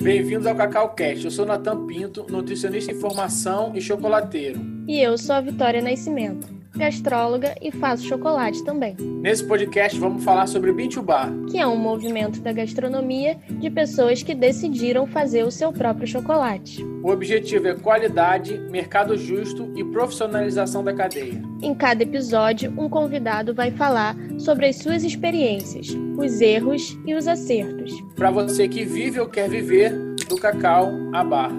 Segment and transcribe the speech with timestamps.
[0.00, 1.24] Bem-vindos ao Cacau Cast.
[1.24, 4.60] Eu sou Natan Pinto, nutricionista em formação e chocolateiro.
[4.86, 6.46] E eu sou a Vitória Nascimento,
[6.78, 8.96] gastróloga e faço chocolate também.
[8.98, 14.34] Nesse podcast vamos falar sobre Bintubar, que é um movimento da gastronomia de pessoas que
[14.34, 16.82] decidiram fazer o seu próprio chocolate.
[17.02, 21.42] O objetivo é qualidade, mercado justo e profissionalização da cadeia.
[21.60, 27.26] Em cada episódio, um convidado vai falar sobre as suas experiências, os erros e os
[27.26, 27.92] acertos.
[28.14, 29.92] Para você que vive ou quer viver
[30.28, 31.56] do cacau à barra.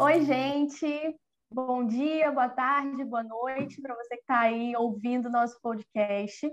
[0.00, 1.27] Oi, gente!
[1.50, 6.46] Bom dia, boa tarde, boa noite para você que está aí ouvindo o nosso podcast.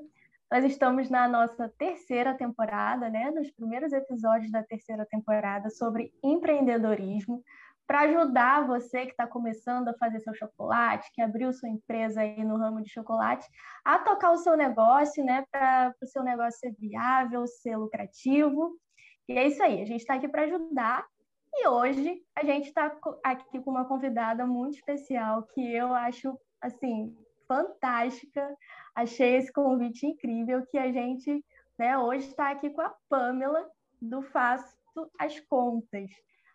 [0.50, 3.30] Nós estamos na nossa terceira temporada, né?
[3.30, 7.44] Nos primeiros episódios da terceira temporada sobre empreendedorismo,
[7.86, 12.42] para ajudar você que está começando a fazer seu chocolate, que abriu sua empresa aí
[12.46, 13.46] no ramo de chocolate,
[13.84, 15.44] a tocar o seu negócio, né?
[15.52, 18.80] Para o seu negócio ser viável, ser lucrativo.
[19.28, 21.06] E é isso aí, a gente está aqui para ajudar
[21.58, 27.16] e hoje a gente está aqui com uma convidada muito especial que eu acho assim
[27.48, 28.56] fantástica.
[28.94, 31.44] Achei esse convite incrível que a gente,
[31.78, 33.70] né, hoje está aqui com a Pamela
[34.02, 34.76] do Faço
[35.18, 36.10] as Contas.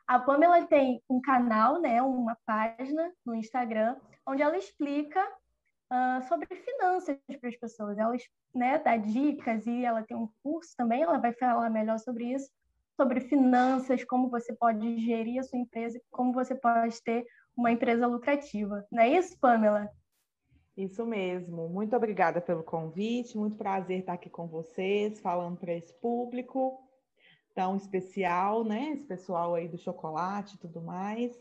[0.07, 6.47] A Pamela tem um canal, né, uma página no Instagram, onde ela explica uh, sobre
[6.57, 7.97] finanças para as pessoas.
[7.97, 8.17] Ela
[8.55, 12.51] né, dá dicas e ela tem um curso também, ela vai falar melhor sobre isso
[13.01, 17.25] sobre finanças, como você pode gerir a sua empresa, como você pode ter
[17.57, 18.87] uma empresa lucrativa.
[18.93, 19.89] Não é isso, Pamela?
[20.77, 21.67] Isso mesmo.
[21.71, 23.39] Muito obrigada pelo convite.
[23.39, 26.79] Muito prazer estar aqui com vocês, falando para esse público
[27.55, 28.91] tão especial, né?
[28.91, 31.33] Esse pessoal aí do chocolate e tudo mais.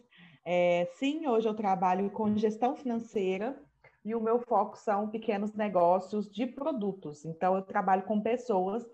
[0.45, 3.61] É, sim, hoje eu trabalho com gestão financeira
[4.05, 7.25] e o meu foco são pequenos negócios de produtos.
[7.25, 8.89] Então, eu trabalho com pessoas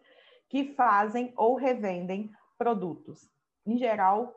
[0.49, 3.30] que fazem ou revendem produtos.
[3.66, 4.33] Em geral,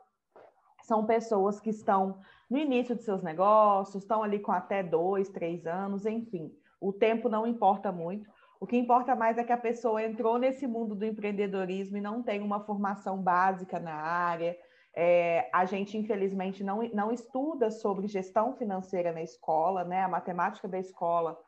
[0.83, 2.19] são pessoas que estão
[2.49, 6.51] no início de seus negócios, estão ali com até dois, três anos, enfim.
[6.81, 8.29] O tempo não importa muito.
[8.59, 12.21] O que importa mais é que a pessoa entrou nesse mundo do empreendedorismo e não
[12.23, 14.57] tem uma formação básica na área.
[14.93, 20.01] É, a gente, infelizmente, não, não estuda sobre gestão financeira na escola, né?
[20.01, 21.39] A matemática da escola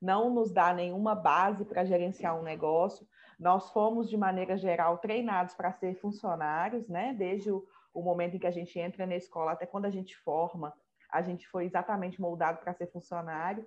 [0.00, 3.06] não nos dá nenhuma base para gerenciar um negócio.
[3.42, 7.12] Nós fomos, de maneira geral, treinados para ser funcionários, né?
[7.12, 10.16] Desde o, o, momento em que a gente entra na escola até quando a gente
[10.16, 10.72] forma,
[11.10, 13.66] a gente foi exatamente moldado para ser funcionário.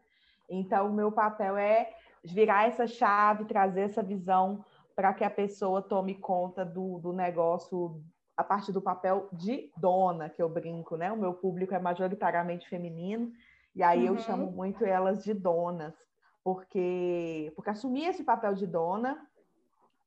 [0.49, 1.93] Então, o meu papel é
[2.23, 4.63] virar essa chave, trazer essa visão
[4.95, 8.01] para que a pessoa tome conta do, do negócio
[8.37, 11.11] a partir do papel de dona, que eu brinco, né?
[11.11, 13.29] O meu público é majoritariamente feminino,
[13.75, 14.15] e aí uhum.
[14.15, 15.93] eu chamo muito elas de donas,
[16.41, 19.19] porque, porque assumir esse papel de dona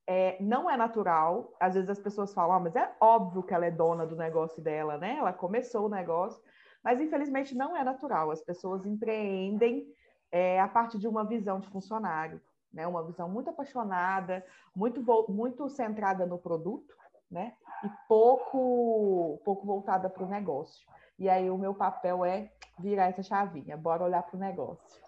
[0.09, 1.53] é, não é natural.
[1.61, 4.63] Às vezes as pessoas falam, ah, mas é óbvio que ela é dona do negócio
[4.63, 5.17] dela, né?
[5.19, 6.43] Ela começou o negócio,
[6.83, 8.31] mas infelizmente não é natural.
[8.31, 9.87] As pessoas empreendem
[10.33, 12.41] é, a partir de uma visão de funcionário,
[12.73, 12.87] né?
[12.87, 14.43] Uma visão muito apaixonada,
[14.75, 16.97] muito, muito centrada no produto,
[17.31, 17.53] né?
[17.85, 20.89] E pouco, pouco voltada para o negócio.
[21.19, 25.03] E aí o meu papel é virar essa chavinha, bora olhar para o negócio.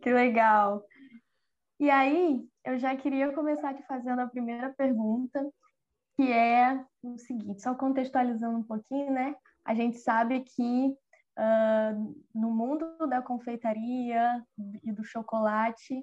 [0.00, 0.84] Que legal.
[1.80, 5.42] E aí, eu já queria começar aqui fazendo a primeira pergunta,
[6.14, 9.34] que é o seguinte, só contextualizando um pouquinho, né?
[9.64, 10.94] A gente sabe que
[11.38, 14.44] uh, no mundo da confeitaria
[14.84, 15.98] e do chocolate,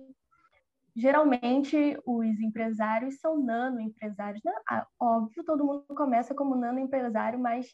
[0.95, 4.41] geralmente os empresários são nano empresários.
[4.43, 4.51] Né?
[4.67, 7.67] Ah, óbvio, todo mundo começa como nano empresário, mas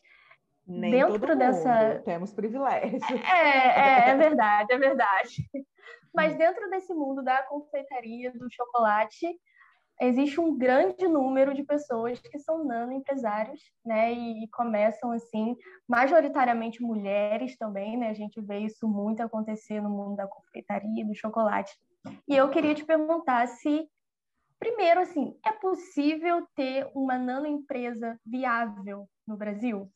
[0.67, 2.01] Nem dentro dessa.
[2.03, 3.01] Temos privilégios.
[3.31, 5.49] É, é, é verdade, é verdade.
[6.13, 9.27] Mas dentro desse mundo da confeitaria, do chocolate,
[9.99, 14.11] existe um grande número de pessoas que são nano empresários, né?
[14.11, 15.55] E, começam assim,
[15.87, 18.09] majoritariamente mulheres também, né?
[18.09, 21.73] A gente vê isso muito acontecer no mundo da confeitaria, do chocolate.
[22.27, 23.87] E eu queria te perguntar se
[24.59, 29.91] primeiro assim, é possível ter uma nano empresa viável no Brasil?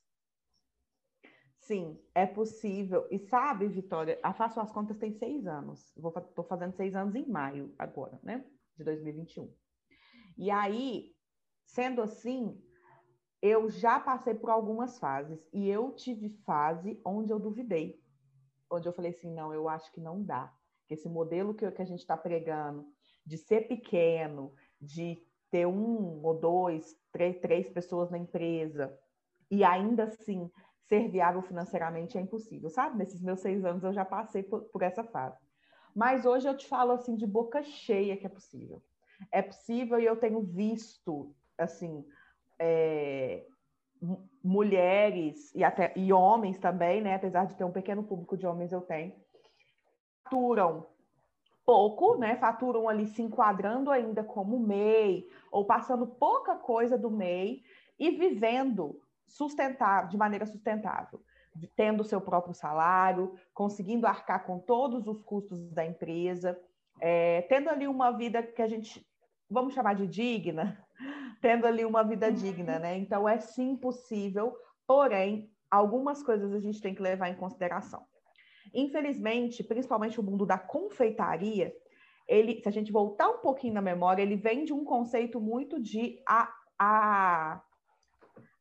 [1.67, 3.05] Sim, é possível.
[3.11, 5.93] E sabe, Vitória, a Faço as Contas tem seis anos.
[5.97, 8.45] Estou fazendo seis anos em maio agora, né?
[8.77, 9.53] De 2021.
[10.37, 11.11] E aí,
[11.65, 12.57] sendo assim,
[13.41, 15.45] eu já passei por algumas fases.
[15.51, 18.01] E eu tive fase onde eu duvidei.
[18.71, 20.55] Onde eu falei assim, não, eu acho que não dá.
[20.87, 22.87] Que esse modelo que, que a gente está pregando,
[23.25, 25.21] de ser pequeno, de
[25.51, 28.97] ter um ou dois, três, três pessoas na empresa,
[29.49, 30.49] e ainda assim
[30.88, 32.98] ser viável financeiramente é impossível, sabe?
[32.98, 35.38] Nesses meus seis anos eu já passei por, por essa fase.
[35.94, 38.81] Mas hoje eu te falo assim de boca cheia que é possível.
[39.31, 42.06] É possível e eu tenho visto assim,
[42.60, 43.45] é,
[44.44, 47.16] mulheres e até e homens também, né?
[47.16, 49.13] Apesar de ter um pequeno público de homens, eu tenho,
[50.24, 50.88] faturam
[51.66, 52.38] pouco, né?
[52.38, 57.62] Faturam ali se enquadrando ainda como MEI ou passando pouca coisa do MEI
[58.00, 61.21] e vivendo sustentável, de maneira sustentável,
[61.75, 66.59] tendo seu próprio salário, conseguindo arcar com todos os custos da empresa,
[67.00, 69.06] é, tendo ali uma vida que a gente
[69.50, 70.77] vamos chamar de digna,
[71.41, 72.97] tendo ali uma vida digna, né?
[72.97, 78.06] Então é sim possível, porém algumas coisas a gente tem que levar em consideração.
[78.74, 81.74] Infelizmente, principalmente o mundo da confeitaria,
[82.27, 85.81] ele, se a gente voltar um pouquinho na memória, ele vem de um conceito muito
[85.81, 87.62] de a, a,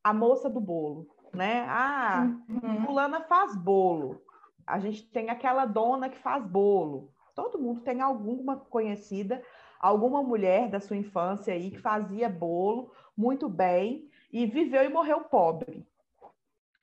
[0.06, 1.66] a moça do bolo, né?
[1.68, 2.86] Ah, uhum.
[2.86, 4.22] fulana faz bolo.
[4.64, 7.10] A gente tem aquela dona que faz bolo.
[7.34, 9.42] Todo mundo tem alguma conhecida,
[9.80, 15.22] alguma mulher da sua infância aí que fazia bolo muito bem e viveu e morreu
[15.22, 15.84] pobre.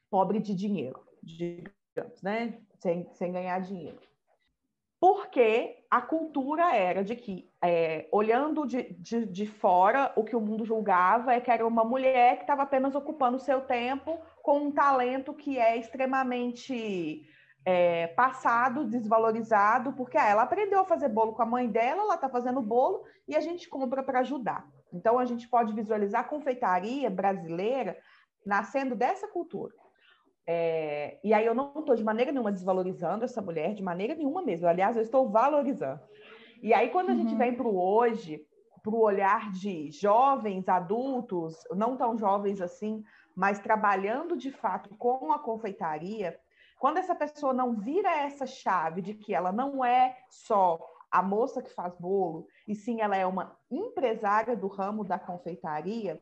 [0.09, 2.59] Pobre de dinheiro, digamos, né?
[2.77, 4.01] Sem, sem ganhar dinheiro.
[5.03, 10.39] Porque a cultura era de que, é, olhando de, de, de fora, o que o
[10.39, 14.59] mundo julgava é que era uma mulher que estava apenas ocupando o seu tempo com
[14.59, 17.27] um talento que é extremamente
[17.65, 22.15] é, passado, desvalorizado, porque ah, ela aprendeu a fazer bolo com a mãe dela, ela
[22.15, 24.65] está fazendo bolo e a gente compra para ajudar.
[24.93, 27.97] Então, a gente pode visualizar a confeitaria brasileira
[28.45, 29.82] nascendo dessa cultura.
[30.45, 34.41] É, e aí eu não estou de maneira nenhuma desvalorizando essa mulher, de maneira nenhuma
[34.41, 34.67] mesmo.
[34.67, 36.01] Aliás, eu estou valorizando.
[36.61, 37.37] E aí, quando a gente uhum.
[37.37, 38.45] vem para o hoje,
[38.81, 43.03] para o olhar de jovens, adultos, não tão jovens assim,
[43.35, 46.37] mas trabalhando de fato com a confeitaria,
[46.79, 50.79] quando essa pessoa não vira essa chave de que ela não é só
[51.09, 56.21] a moça que faz bolo, e sim ela é uma empresária do ramo da confeitaria,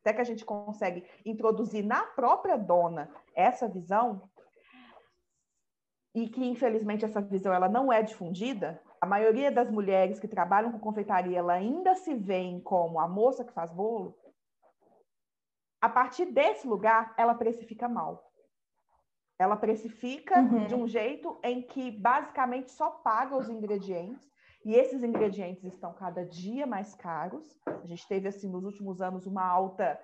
[0.00, 4.28] até que a gente consegue introduzir na própria dona essa visão,
[6.14, 10.72] e que infelizmente essa visão ela não é difundida, a maioria das mulheres que trabalham
[10.72, 14.16] com confeitaria ela ainda se veem como a moça que faz bolo.
[15.80, 18.32] A partir desse lugar, ela precifica mal.
[19.38, 20.66] Ela precifica uhum.
[20.66, 24.26] de um jeito em que basicamente só paga os ingredientes
[24.64, 27.60] e esses ingredientes estão cada dia mais caros.
[27.66, 30.00] A gente teve assim nos últimos anos uma alta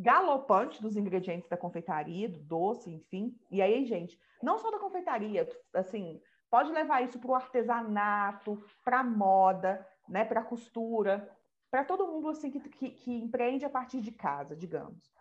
[0.00, 3.36] galopante dos ingredientes da confeitaria, do doce, enfim.
[3.50, 9.02] E aí, gente, não só da confeitaria, assim, pode levar isso para o artesanato, para
[9.02, 11.28] moda, né, para costura,
[11.70, 15.12] para todo mundo assim que, que, que empreende a partir de casa, digamos.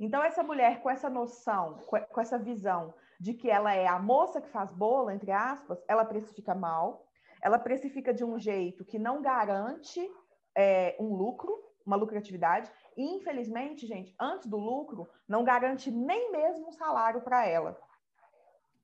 [0.00, 4.40] Então, essa mulher com essa noção, com essa visão de que ela é a moça
[4.40, 7.04] que faz bolo, entre aspas, ela precifica mal,
[7.42, 10.08] ela precifica de um jeito que não garante
[10.54, 11.52] é, um lucro,
[11.84, 12.70] uma lucratividade,
[13.02, 17.80] infelizmente, gente, antes do lucro, não garante nem mesmo um salário para ela.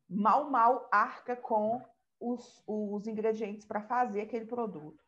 [0.09, 1.83] Mal, mal arca com
[2.21, 5.03] os, os ingredientes para fazer aquele produto.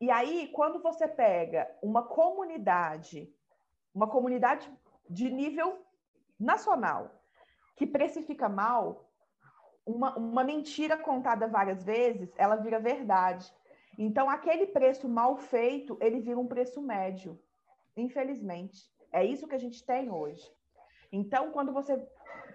[0.00, 3.32] E aí, quando você pega uma comunidade,
[3.94, 4.70] uma comunidade
[5.08, 5.78] de nível
[6.38, 7.10] nacional,
[7.76, 9.10] que precifica mal,
[9.84, 13.50] uma, uma mentira contada várias vezes, ela vira verdade.
[13.98, 17.40] Então, aquele preço mal feito, ele vira um preço médio,
[17.96, 18.90] infelizmente.
[19.12, 20.44] É isso que a gente tem hoje.
[21.10, 21.96] Então, quando você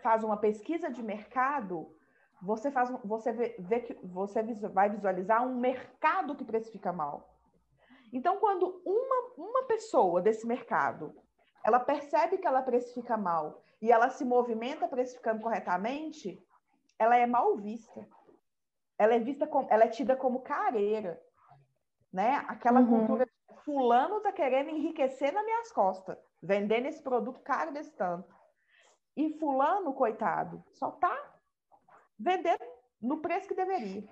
[0.04, 1.96] faz uma pesquisa de mercado,
[2.42, 7.30] você faz, você vê, vê que você vai visualizar um mercado que precifica mal.
[8.12, 11.16] Então, quando uma, uma pessoa desse mercado
[11.64, 16.44] ela percebe que ela precifica mal e ela se movimenta precificando corretamente,
[16.98, 18.08] ela é mal vista.
[18.98, 21.22] Ela é vista como, ela é tida como careira,
[22.12, 22.44] né?
[22.48, 23.00] Aquela uhum.
[23.00, 23.32] cultura de
[23.64, 28.34] fulano tá querendo enriquecer nas minhas costas, vendendo esse produto caro desse tanto.
[29.16, 31.16] E fulano, coitado, só tá
[32.18, 32.64] vendendo
[33.02, 34.04] no preço que deveria.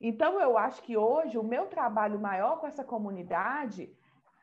[0.00, 3.92] Então, eu acho que hoje o meu trabalho maior com essa comunidade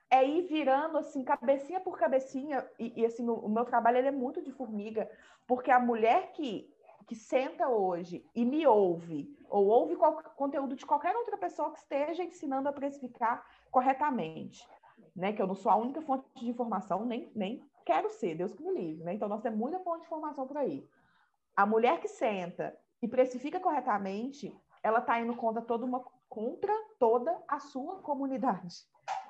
[0.09, 4.09] é ir virando assim, cabecinha por cabecinha, e, e assim, o, o, meu trabalho ele
[4.09, 5.09] é muito de formiga,
[5.47, 6.69] porque a mulher que,
[7.07, 9.95] que senta hoje e me ouve, ou ouve
[10.35, 14.67] conteúdo de qualquer outra pessoa que esteja ensinando a precificar corretamente,
[15.15, 15.33] né?
[15.33, 18.63] Que eu não sou a única fonte de informação, nem, nem quero ser, Deus que
[18.63, 19.13] me livre, né?
[19.13, 20.87] Então, nós temos muita fonte de informação por aí.
[21.55, 27.43] A mulher que senta e precifica corretamente, ela está indo contra toda uma contra toda
[27.47, 28.83] a sua comunidade.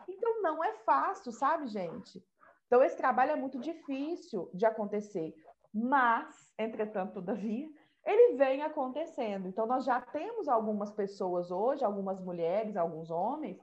[0.08, 2.24] Então não é fácil, sabe, gente?
[2.66, 5.36] Então esse trabalho é muito difícil de acontecer,
[5.78, 7.68] mas, entretanto, todavia,
[8.06, 9.46] ele vem acontecendo.
[9.46, 13.60] Então nós já temos algumas pessoas hoje, algumas mulheres, alguns homens,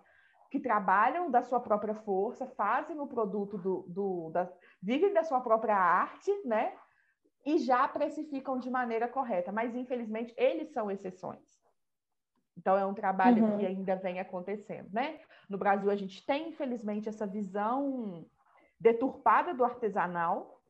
[0.50, 4.52] que trabalham da sua própria força, fazem o produto do, do da,
[4.83, 6.76] vivem da sua própria arte, né?
[7.47, 11.62] E já precificam de maneira correta, mas infelizmente eles são exceções.
[12.59, 13.59] Então é um trabalho uhum.
[13.59, 15.19] que ainda vem acontecendo, né?
[15.49, 18.26] No Brasil a gente tem infelizmente essa visão
[18.78, 20.61] deturpada do artesanal,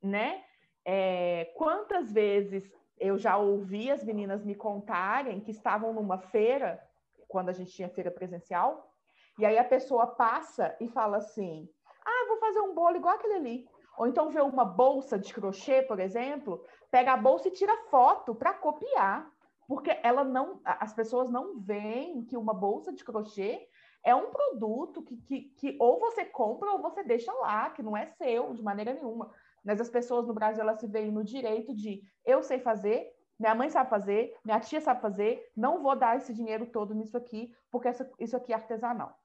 [0.00, 0.44] né?
[0.84, 6.82] É, quantas vezes eu já ouvi as meninas me contarem que estavam numa feira,
[7.28, 8.92] quando a gente tinha feira presencial,
[9.38, 11.68] e aí a pessoa passa e fala assim:
[12.04, 13.68] ah, vou fazer um bolo igual aquele ali.
[13.96, 18.34] Ou então vê uma bolsa de crochê, por exemplo, pega a bolsa e tira foto
[18.34, 19.30] para copiar.
[19.68, 23.68] Porque ela não, as pessoas não veem que uma bolsa de crochê
[24.02, 27.96] é um produto que, que, que ou você compra ou você deixa lá, que não
[27.96, 29.30] é seu de maneira nenhuma.
[29.64, 33.54] Mas as pessoas no Brasil elas se veem no direito de eu sei fazer, minha
[33.54, 37.52] mãe sabe fazer, minha tia sabe fazer, não vou dar esse dinheiro todo nisso aqui,
[37.70, 37.88] porque
[38.18, 39.18] isso aqui é artesanal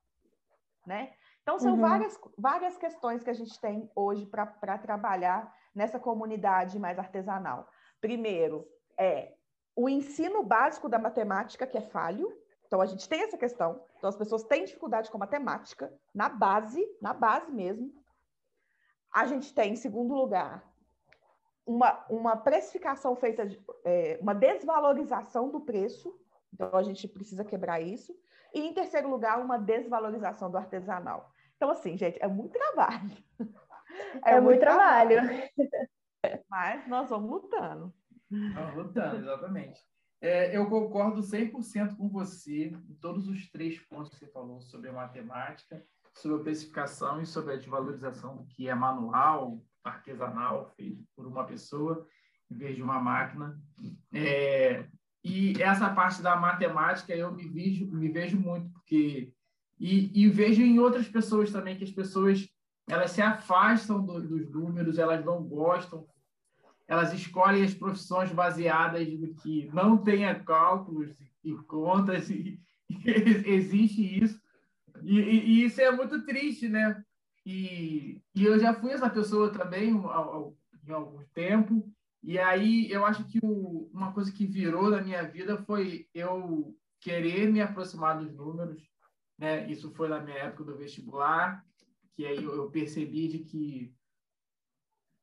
[0.86, 1.12] né?
[1.42, 1.82] Então, são uhum.
[1.82, 7.68] várias, várias questões que a gente tem hoje para trabalhar nessa comunidade mais artesanal.
[8.02, 9.34] Primeiro, é
[9.76, 12.32] o ensino básico da matemática, que é falho.
[12.66, 13.84] Então, a gente tem essa questão.
[13.98, 17.92] Então, as pessoas têm dificuldade com matemática, na base, na base mesmo.
[19.16, 20.70] A gente tem, em segundo lugar,
[21.66, 26.14] uma, uma precificação feita, de, é, uma desvalorização do preço.
[26.54, 28.14] Então, a gente precisa quebrar isso.
[28.54, 31.32] E, em terceiro lugar, uma desvalorização do artesanal.
[31.56, 33.18] Então, assim, gente, é muito trabalho.
[34.26, 35.16] É, é muito, muito trabalho.
[35.16, 35.50] trabalho.
[36.50, 37.94] Mas nós vamos lutando.
[38.30, 39.80] Vamos lutando, exatamente.
[40.20, 44.90] É, eu concordo 100% com você em todos os três pontos que você falou sobre
[44.90, 51.04] a matemática, sobre a especificação e sobre a desvalorização do que é manual, artesanal, feito
[51.16, 52.08] por uma pessoa
[52.50, 53.60] em vez de uma máquina.
[54.14, 54.88] É,
[55.24, 59.34] e essa parte da matemática eu me vejo, me vejo muito, porque.
[59.78, 62.48] E, e vejo em outras pessoas também, que as pessoas
[62.88, 66.08] elas se afastam do, dos números, elas não gostam,
[66.88, 73.10] elas escolhem as profissões baseadas no que não tenha cálculos e contas, e, e
[73.52, 74.40] existe isso.
[75.04, 77.04] E, e, isso é muito triste, né?
[77.46, 81.92] E, e eu já fui essa pessoa também em algum tempo,
[82.24, 86.76] e aí eu acho que o, uma coisa que virou na minha vida foi eu
[87.00, 88.82] querer me aproximar dos números.
[89.38, 89.70] Né?
[89.70, 91.64] Isso foi na minha época do vestibular,
[92.16, 93.94] que aí eu percebi de que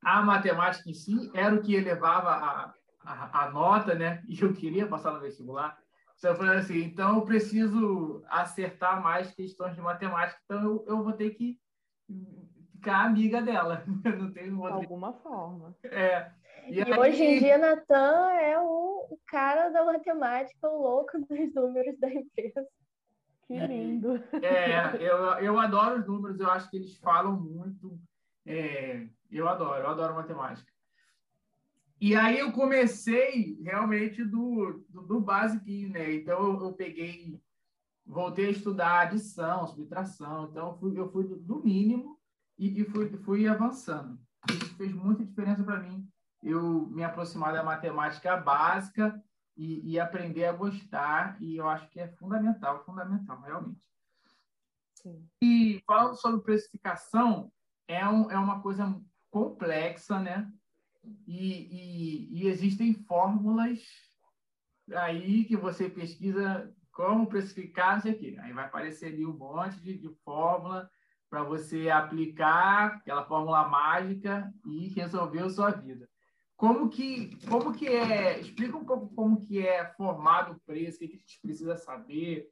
[0.01, 4.23] a matemática em si era o que elevava a, a, a nota, né?
[4.29, 5.77] E eu queria passar no vestibular.
[6.23, 11.13] Eu falei assim, então eu preciso acertar mais questões de matemática, então eu, eu vou
[11.13, 11.59] ter que
[12.83, 13.85] ficar amiga dela.
[14.19, 14.79] Não tem outra...
[14.79, 15.75] De alguma forma.
[15.85, 16.31] É.
[16.67, 16.99] E, e aí...
[16.99, 22.09] hoje em dia, Natan é o, o, cara da matemática, o louco dos números da
[22.09, 22.67] empresa.
[23.47, 24.23] Que é, lindo.
[24.43, 27.99] É, eu, eu adoro os números, eu acho que eles falam muito.
[28.47, 30.72] É, eu adoro, eu adoro matemática.
[32.03, 36.15] E aí eu comecei realmente do, do, do basiquinho, né?
[36.15, 37.41] Então eu, eu, peguei,
[38.05, 40.49] voltei a estudar adição, subtração.
[40.51, 42.19] Então eu fui, eu fui do, do mínimo
[42.59, 44.21] e, e fui, fui avançando.
[44.51, 49.23] Isso fez muita diferença para mim eu me aproximar da matemática básica
[49.57, 53.81] e, e, aprender a gostar, e eu acho que é fundamental, fundamental, realmente.
[54.95, 55.29] Sim.
[55.41, 57.53] E falando sobre precificação,
[57.87, 60.51] é, um, é uma coisa complexa, né?
[61.27, 63.81] E, e, e, existem fórmulas
[64.95, 68.37] aí que você pesquisa como precificar, não sei o quê.
[68.41, 70.89] Aí vai aparecer ali um monte de, de fórmula
[71.29, 76.09] para você aplicar aquela fórmula mágica e resolver a sua vida.
[76.57, 78.39] Como que, como que é?
[78.39, 82.49] Explica um pouco como que é formado o preço, o que a gente precisa saber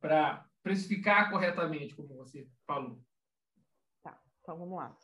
[0.00, 3.00] para precificar corretamente, como você falou.
[4.02, 4.94] Tá, então vamos lá.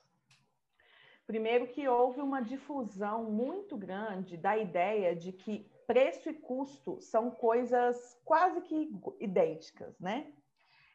[1.27, 7.31] Primeiro que houve uma difusão muito grande da ideia de que preço e custo são
[7.31, 10.33] coisas quase que idênticas, né?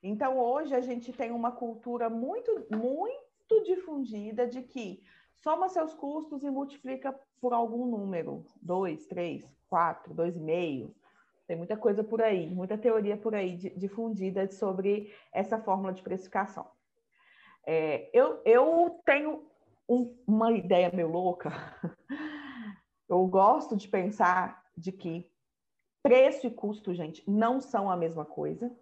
[0.01, 5.01] Então hoje a gente tem uma cultura muito muito difundida de que
[5.35, 10.93] soma seus custos e multiplica por algum número, dois, três, quatro, dois e meio.
[11.47, 16.69] Tem muita coisa por aí, muita teoria por aí difundida sobre essa fórmula de precificação.
[17.65, 19.45] É, eu, eu tenho
[19.87, 21.51] um, uma ideia meio louca.
[23.07, 25.31] Eu gosto de pensar de que
[26.03, 28.75] preço e custo, gente, não são a mesma coisa.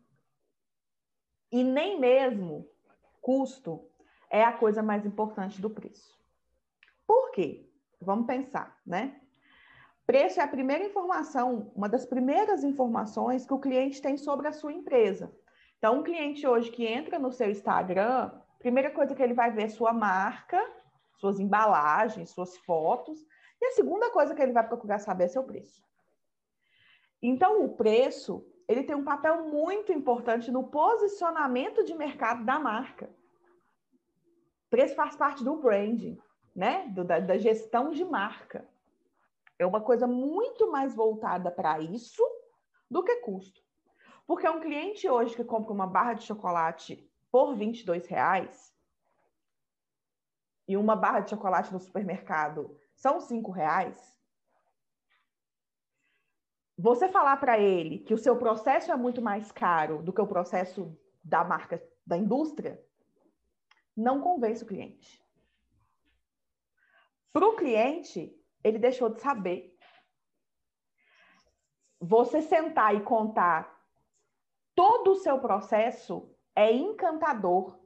[1.52, 2.68] E nem mesmo
[3.22, 3.88] custo
[4.30, 6.14] é a coisa mais importante do preço.
[7.08, 7.70] Por quê?
[8.02, 9.22] Vamos pensar, né?
[10.06, 14.54] Preço é a primeira informação, uma das primeiras informações que o cliente tem sobre a
[14.54, 15.34] sua empresa.
[15.78, 19.64] Então, um cliente hoje que entra no seu Instagram, primeira coisa que ele vai ver
[19.64, 20.62] é sua marca,
[21.18, 23.26] suas embalagens, suas fotos,
[23.62, 25.84] e a segunda coisa que ele vai procurar saber é seu preço.
[27.22, 33.10] Então, o preço, ele tem um papel muito importante no posicionamento de mercado da marca.
[34.70, 36.20] Preço faz parte do branding,
[36.56, 36.88] né?
[36.90, 38.68] Do, da, da gestão de marca.
[39.58, 42.22] É uma coisa muito mais voltada para isso
[42.92, 43.64] do que custo.
[44.28, 48.75] Porque um cliente hoje que compra uma barra de chocolate por 22 reais
[50.68, 54.16] e uma barra de chocolate no supermercado são 5 reais,
[56.78, 60.28] você falar para ele que o seu processo é muito mais caro do que o
[60.28, 62.84] processo da marca, da indústria,
[63.96, 65.24] não convence o cliente.
[67.32, 69.74] Para o cliente, ele deixou de saber.
[72.00, 73.74] Você sentar e contar
[74.76, 77.80] todo o seu processo é encantador,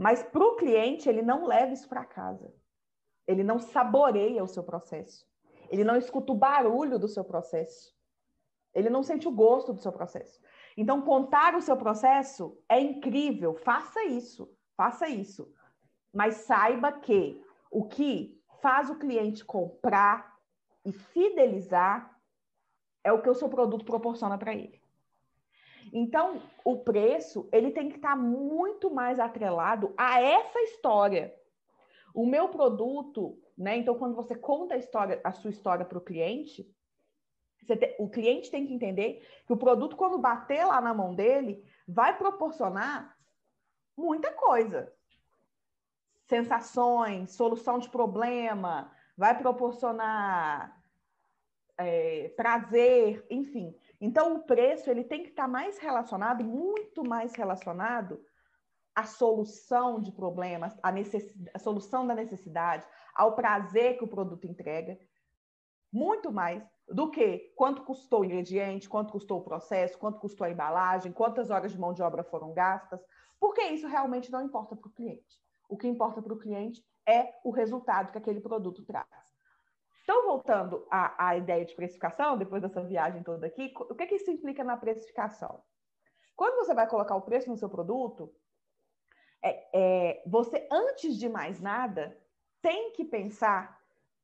[0.00, 2.50] mas para o cliente, ele não leva isso para casa.
[3.26, 5.28] Ele não saboreia o seu processo.
[5.68, 7.94] Ele não escuta o barulho do seu processo.
[8.72, 10.40] Ele não sente o gosto do seu processo.
[10.74, 13.54] Então, contar o seu processo é incrível.
[13.56, 15.52] Faça isso, faça isso.
[16.10, 17.38] Mas saiba que
[17.70, 20.34] o que faz o cliente comprar
[20.82, 22.18] e fidelizar
[23.04, 24.79] é o que o seu produto proporciona para ele.
[25.92, 31.34] Então, o preço, ele tem que estar tá muito mais atrelado a essa história.
[32.14, 33.76] O meu produto, né?
[33.76, 36.68] Então, quando você conta a história, a sua história para o cliente,
[37.66, 41.64] te, o cliente tem que entender que o produto, quando bater lá na mão dele,
[41.86, 43.16] vai proporcionar
[43.96, 44.92] muita coisa.
[46.28, 50.80] Sensações, solução de problema, vai proporcionar
[51.76, 53.74] é, prazer, enfim.
[54.00, 58.24] Então, o preço ele tem que estar mais relacionado, muito mais relacionado
[58.94, 61.30] à solução de problemas, à, necess...
[61.52, 64.98] à solução da necessidade, ao prazer que o produto entrega,
[65.92, 70.50] muito mais do que quanto custou o ingrediente, quanto custou o processo, quanto custou a
[70.50, 73.00] embalagem, quantas horas de mão de obra foram gastas,
[73.38, 75.40] porque isso realmente não importa para o cliente.
[75.68, 79.29] O que importa para o cliente é o resultado que aquele produto traz.
[80.02, 84.16] Então, voltando à, à, ideia de precificação, depois dessa viagem toda aqui, o que, que
[84.16, 85.62] isso implica na precificação?
[86.34, 88.34] Quando você vai colocar o preço no seu produto,
[89.42, 92.18] é, é, você, antes de mais nada,
[92.62, 93.80] tem que pensar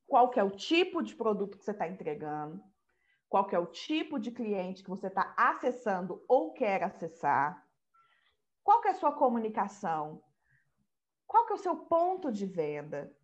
[0.06, 2.62] qual que é o tipo de produto que você está entregando,
[3.28, 7.66] qual que é o tipo de cliente que você está acessando ou quer acessar,
[8.62, 10.22] qual que é a sua comunicação,
[11.26, 13.14] qual que é o seu ponto de venda.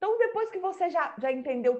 [0.00, 1.78] Então, depois que você já, já entendeu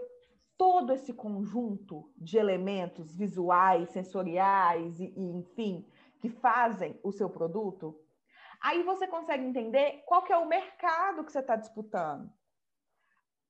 [0.59, 5.88] todo esse conjunto de elementos visuais, sensoriais e, e enfim,
[6.20, 7.98] que fazem o seu produto,
[8.61, 12.30] aí você consegue entender qual que é o mercado que você está disputando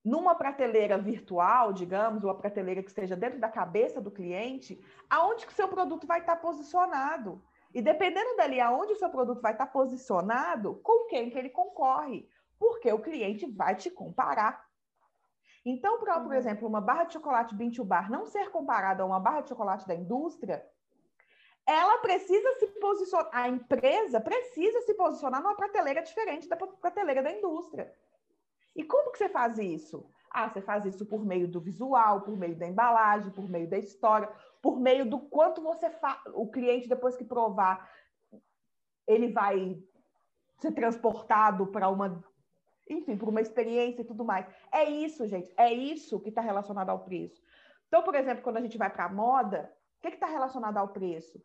[0.04, 4.80] numa prateleira virtual, digamos, ou a prateleira que esteja dentro da cabeça do cliente,
[5.10, 7.42] aonde que o seu produto vai estar posicionado.
[7.74, 12.28] E dependendo dali aonde o seu produto vai estar posicionado, com quem que ele concorre,
[12.60, 14.68] porque o cliente vai te comparar.
[15.64, 16.34] Então, para, por uhum.
[16.34, 19.48] exemplo, uma barra de chocolate Bean to Bar não ser comparada a uma barra de
[19.48, 20.64] chocolate da indústria,
[21.66, 27.32] ela precisa se posicionar, a empresa precisa se posicionar numa prateleira diferente da prateleira da
[27.32, 27.92] indústria.
[28.76, 30.08] E como que você faz isso?
[30.30, 33.78] Ah, você faz isso por meio do visual, por meio da embalagem, por meio da
[33.78, 34.30] história,
[34.62, 36.20] por meio do quanto você faz.
[36.34, 37.90] O cliente, depois que provar,
[39.06, 39.82] ele vai
[40.60, 42.22] ser transportado para uma.
[42.90, 44.46] Enfim, para uma experiência e tudo mais.
[44.72, 45.52] É isso, gente.
[45.56, 47.40] É isso que está relacionado ao preço.
[47.88, 50.88] Então, por exemplo, quando a gente vai para a moda, o que está relacionado ao
[50.88, 51.42] preço?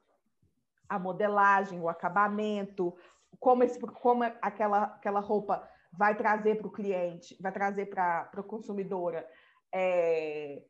[0.88, 2.96] A modelagem, o acabamento,
[3.40, 8.44] como, esse, como aquela, aquela roupa vai trazer para o cliente, vai trazer para a
[8.44, 9.28] consumidora
[9.72, 10.64] é,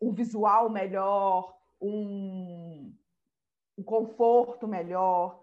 [0.00, 2.92] um visual melhor, um,
[3.76, 5.42] um, conforto melhor.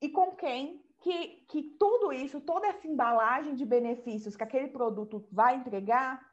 [0.00, 5.24] E com quem que, que tudo isso, toda essa embalagem de benefícios que aquele produto
[5.30, 6.26] vai entregar,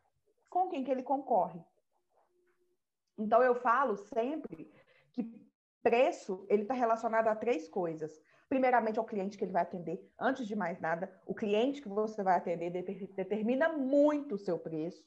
[0.50, 1.60] com quem que ele concorre.
[3.18, 4.72] Então eu falo sempre
[5.12, 5.24] que
[5.84, 10.10] preço ele está relacionado a três coisas primeiramente ao cliente que ele vai atender.
[10.20, 15.06] Antes de mais nada, o cliente que você vai atender determina muito o seu preço,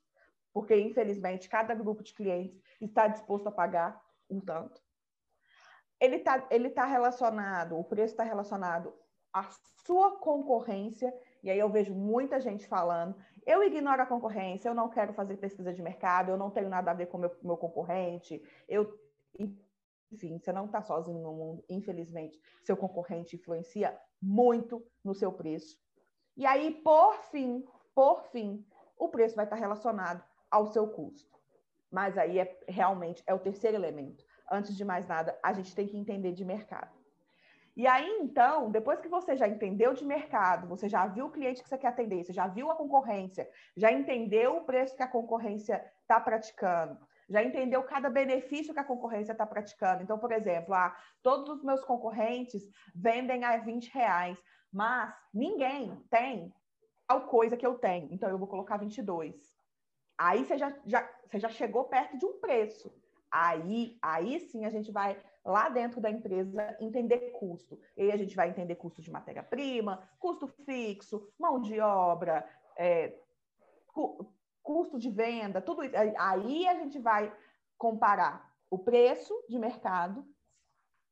[0.53, 4.83] porque infelizmente cada grupo de clientes está disposto a pagar um tanto.
[6.01, 8.95] Ele está ele tá relacionado, o preço está relacionado
[9.33, 9.49] à
[9.85, 13.15] sua concorrência, e aí eu vejo muita gente falando,
[13.47, 16.91] eu ignoro a concorrência, eu não quero fazer pesquisa de mercado, eu não tenho nada
[16.91, 18.99] a ver com o meu, meu concorrente, eu
[20.11, 25.79] enfim, você não está sozinho no mundo, infelizmente, seu concorrente influencia muito no seu preço.
[26.37, 27.65] E aí, por fim,
[27.95, 28.65] por fim,
[28.97, 31.39] o preço vai estar relacionado ao seu custo.
[31.91, 34.25] Mas aí é realmente é o terceiro elemento.
[34.51, 36.98] Antes de mais nada, a gente tem que entender de mercado.
[37.79, 41.63] E aí, então, depois que você já entendeu de mercado, você já viu o cliente
[41.63, 45.07] que você quer atender, você já viu a concorrência, já entendeu o preço que a
[45.07, 46.99] concorrência está praticando,
[47.31, 50.03] já entendeu cada benefício que a concorrência está praticando.
[50.03, 54.37] Então, por exemplo, ah, todos os meus concorrentes vendem a 20 reais,
[54.73, 56.53] mas ninguém tem
[57.07, 58.09] tal coisa que eu tenho.
[58.11, 59.37] Então, eu vou colocar 22.
[60.19, 62.93] Aí você já, já, você já chegou perto de um preço.
[63.31, 65.17] Aí, aí sim a gente vai
[65.49, 67.81] lá dentro da empresa entender custo.
[67.97, 73.19] E aí a gente vai entender custo de matéria-prima, custo fixo, mão de obra, é,
[74.63, 75.95] custo de venda, tudo isso.
[76.19, 77.35] Aí a gente vai
[77.79, 80.23] comparar o preço de mercado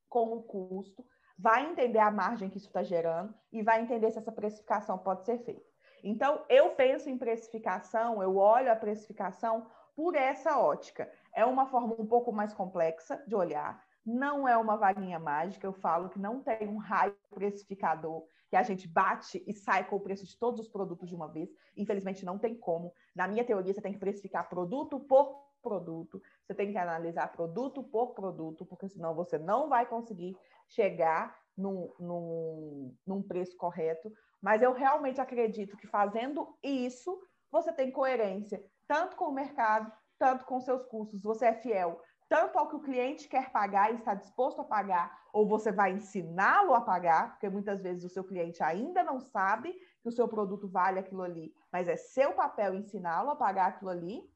[0.09, 1.05] com o custo,
[1.39, 5.25] vai entender a margem que isso está gerando e vai entender se essa precificação pode
[5.25, 5.67] ser feita.
[6.05, 11.11] Então, eu penso em precificação, eu olho a precificação por essa ótica.
[11.35, 15.73] É uma forma um pouco mais complexa de olhar, não é uma vaguinha mágica, eu
[15.73, 20.01] falo que não tem um raio precificador que a gente bate e sai com o
[20.01, 21.51] preço de todos os produtos de uma vez.
[21.77, 22.93] Infelizmente, não tem como.
[23.15, 27.83] Na minha teoria, você tem que precificar produto por produto, você tem que analisar produto
[27.83, 30.37] por produto, porque senão você não vai conseguir
[30.69, 34.13] chegar num, num, num preço correto.
[34.41, 40.45] Mas eu realmente acredito que fazendo isso, você tem coerência, tanto com o mercado, tanto
[40.45, 41.21] com seus custos.
[41.23, 45.27] Você é fiel tanto ao que o cliente quer pagar e está disposto a pagar,
[45.33, 49.73] ou você vai ensiná-lo a pagar, porque muitas vezes o seu cliente ainda não sabe
[50.03, 53.91] que o seu produto vale aquilo ali, mas é seu papel ensiná-lo a pagar aquilo
[53.91, 54.29] ali.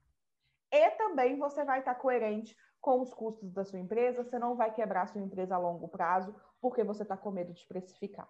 [0.72, 4.72] E também você vai estar coerente com os custos da sua empresa, você não vai
[4.72, 8.28] quebrar a sua empresa a longo prazo, porque você está com medo de precificar.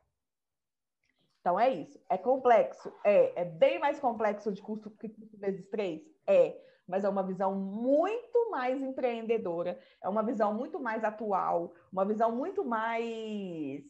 [1.41, 1.99] Então é isso.
[2.09, 2.93] É complexo?
[3.05, 3.43] É.
[3.43, 6.03] É bem mais complexo de custo que custo vezes três?
[6.27, 6.59] É
[6.91, 12.35] mas é uma visão muito mais empreendedora, é uma visão muito mais atual, uma visão
[12.35, 13.85] muito mais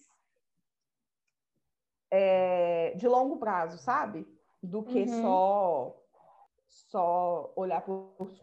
[2.11, 4.29] é, de longo prazo, sabe?
[4.63, 5.23] Do que uhum.
[5.23, 5.97] só
[6.69, 8.41] só olhar para os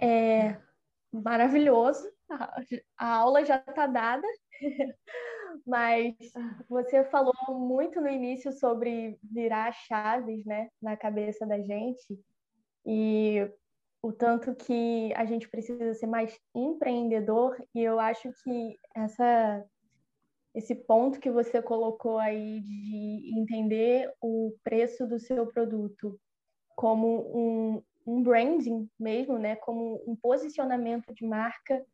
[0.00, 0.60] é
[1.12, 2.06] maravilhoso.
[2.98, 4.26] A aula já está dada,
[5.66, 6.14] mas
[6.68, 12.18] você falou muito no início sobre virar chaves, né, na cabeça da gente.
[12.84, 13.50] E
[14.02, 19.64] o tanto que a gente precisa ser mais empreendedor e eu acho que essa
[20.54, 26.18] esse ponto que você colocou aí de entender o preço do seu produto
[26.74, 29.56] como um, um branding mesmo, né?
[29.56, 31.84] Como um posicionamento de marca,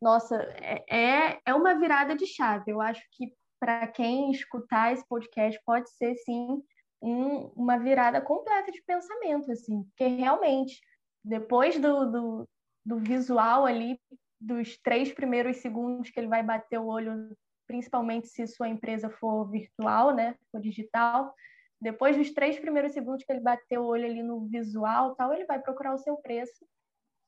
[0.00, 2.70] nossa, é, é, é uma virada de chave.
[2.70, 3.30] Eu acho que
[3.60, 6.62] para quem escutar esse podcast pode ser sim
[7.02, 10.80] um, uma virada completa de pensamento, assim, porque realmente
[11.24, 12.48] depois do, do,
[12.84, 14.00] do visual ali,
[14.40, 19.50] dos três primeiros segundos que ele vai bater o olho, principalmente se sua empresa for
[19.50, 21.34] virtual, né, for digital,
[21.80, 25.44] depois dos três primeiros segundos que ele bater o olho ali no visual, tal, ele
[25.44, 26.66] vai procurar o seu preço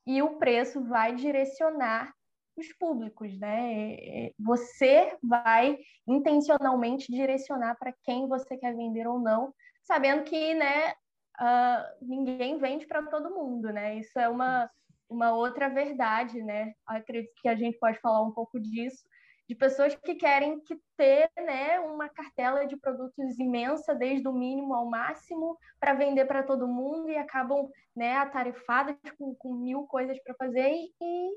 [0.06, 2.12] e o preço vai direcionar
[2.56, 4.30] os públicos, né?
[4.38, 10.94] Você vai intencionalmente direcionar para quem você quer vender ou não, sabendo que, né,
[11.40, 13.96] uh, ninguém vende para todo mundo, né?
[13.96, 14.70] Isso é uma,
[15.08, 16.72] uma outra verdade, né?
[16.86, 19.02] Acredito que a gente pode falar um pouco disso,
[19.48, 24.72] de pessoas que querem que ter né, uma cartela de produtos imensa, desde o mínimo
[24.74, 30.22] ao máximo, para vender para todo mundo e acabam né, atarefadas com, com mil coisas
[30.22, 31.30] para fazer e,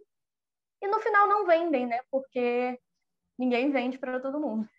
[0.84, 2.02] e no final não vendem, né?
[2.12, 2.80] Porque
[3.36, 4.70] ninguém vende para todo mundo.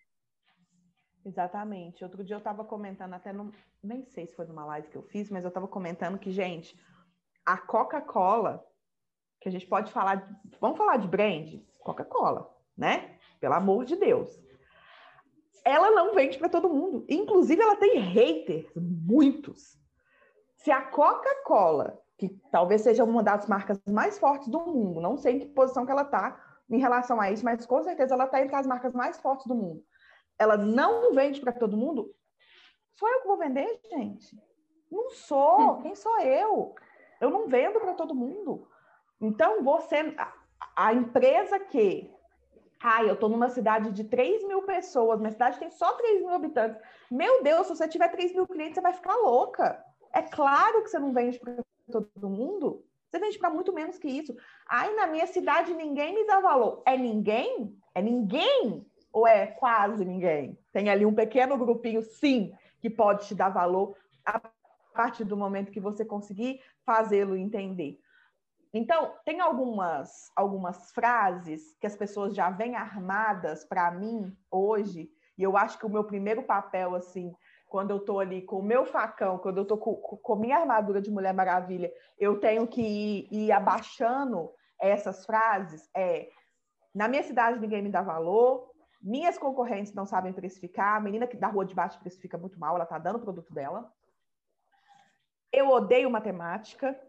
[1.25, 2.03] Exatamente.
[2.03, 3.51] Outro dia eu estava comentando, até no,
[3.83, 6.79] nem sei se foi numa live que eu fiz, mas eu estava comentando que, gente,
[7.43, 8.63] a Coca-Cola,
[9.41, 10.29] que a gente pode falar,
[10.61, 11.59] vamos falar de brand?
[11.79, 13.17] Coca-Cola, né?
[13.39, 14.39] Pelo amor de Deus.
[15.63, 17.03] Ela não vende para todo mundo.
[17.09, 19.79] Inclusive, ela tem haters, muitos.
[20.57, 25.37] Se a Coca-Cola, que talvez seja uma das marcas mais fortes do mundo, não sei
[25.37, 28.41] em que posição que ela está em relação a isso, mas com certeza ela está
[28.41, 29.83] entre as marcas mais fortes do mundo
[30.37, 32.13] ela não vende para todo mundo,
[32.95, 34.37] sou eu que vou vender, gente.
[34.91, 35.77] Não sou.
[35.77, 35.81] Hum.
[35.81, 36.75] Quem sou eu?
[37.19, 38.67] Eu não vendo para todo mundo.
[39.19, 40.33] Então, você, a,
[40.75, 42.11] a empresa que,
[42.81, 46.31] ai, eu estou numa cidade de 3 mil pessoas, minha cidade tem só 3 mil
[46.31, 46.79] habitantes.
[47.09, 49.83] Meu Deus, se você tiver 3 mil clientes, você vai ficar louca.
[50.13, 51.55] É claro que você não vende para
[51.91, 52.85] todo mundo.
[53.09, 54.35] Você vende para muito menos que isso.
[54.67, 56.83] Aí na minha cidade ninguém me dá valor.
[56.85, 57.77] É ninguém?
[57.93, 58.85] É ninguém?
[59.15, 60.59] Ou é quase ninguém?
[60.73, 62.51] Tem ali um pequeno grupinho, sim,
[62.81, 64.41] que pode te dar valor a
[64.93, 67.97] partir do momento que você conseguir fazê-lo entender.
[68.73, 75.43] Então, tem algumas, algumas frases que as pessoas já vêm armadas para mim hoje, e
[75.43, 77.33] eu acho que o meu primeiro papel, assim,
[77.69, 81.01] quando eu estou ali com o meu facão, quando eu estou com, com minha armadura
[81.01, 85.89] de Mulher Maravilha, eu tenho que ir, ir abaixando essas frases.
[85.95, 86.27] É,
[86.93, 88.74] na minha cidade ninguém me dá valor,
[89.05, 92.75] minhas concorrentes não sabem precificar, a menina que da rua de baixo precifica muito mal,
[92.75, 93.93] ela está dando o produto dela.
[95.53, 96.99] Eu odeio matemática,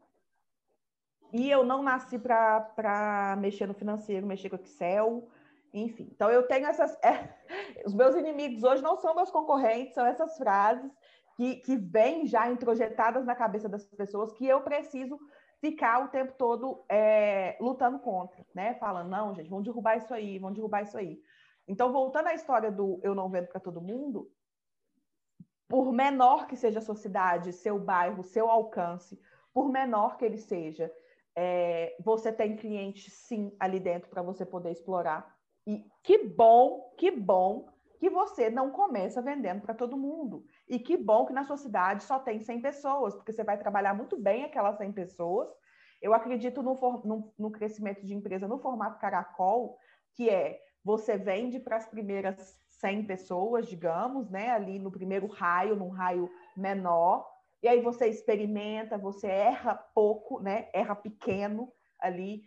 [1.32, 5.28] e eu não nasci para mexer no financeiro, mexer com Excel,
[5.72, 6.08] enfim.
[6.12, 6.96] Então eu tenho essas.
[7.02, 10.90] É, os meus inimigos hoje não são meus concorrentes, são essas frases
[11.36, 15.18] que, que vêm já introjetadas na cabeça das pessoas que eu preciso
[15.60, 18.74] ficar o tempo todo é, lutando contra, né?
[18.74, 21.20] Falando, não, gente, vão derrubar isso aí, vão derrubar isso aí.
[21.66, 24.30] Então, voltando à história do eu não vendo para todo mundo,
[25.68, 29.20] por menor que seja a sua cidade, seu bairro, seu alcance,
[29.52, 30.92] por menor que ele seja,
[31.34, 35.36] é, você tem clientes sim ali dentro para você poder explorar.
[35.66, 40.44] E que bom, que bom que você não começa vendendo para todo mundo.
[40.68, 43.94] E que bom que na sua cidade só tem 100 pessoas, porque você vai trabalhar
[43.94, 45.48] muito bem aquelas 100 pessoas.
[46.00, 49.76] Eu acredito no, no, no crescimento de empresa no formato caracol,
[50.14, 55.74] que é você vende para as primeiras 100 pessoas, digamos, né, ali no primeiro raio,
[55.74, 57.28] num raio menor,
[57.60, 60.68] e aí você experimenta, você erra pouco, né?
[60.72, 62.44] Erra pequeno ali.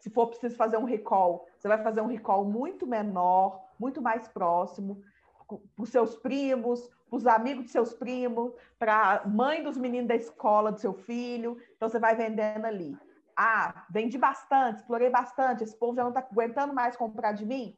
[0.00, 4.26] Se for preciso fazer um recall, você vai fazer um recall muito menor, muito mais
[4.26, 5.02] próximo,
[5.46, 10.08] para os seus primos, para os amigos de seus primos, para a mãe dos meninos
[10.08, 11.58] da escola do seu filho.
[11.76, 12.96] Então você vai vendendo ali.
[13.36, 17.76] Ah, vendi bastante, explorei bastante, esse povo já não está aguentando mais comprar de mim.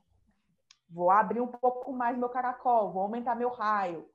[0.94, 4.08] Vou abrir um pouco mais meu caracol, vou aumentar meu raio.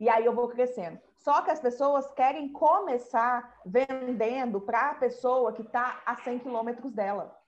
[0.00, 0.98] E aí eu vou crescendo.
[1.14, 6.92] Só que as pessoas querem começar vendendo para a pessoa que está a 100 quilômetros
[6.92, 7.38] dela.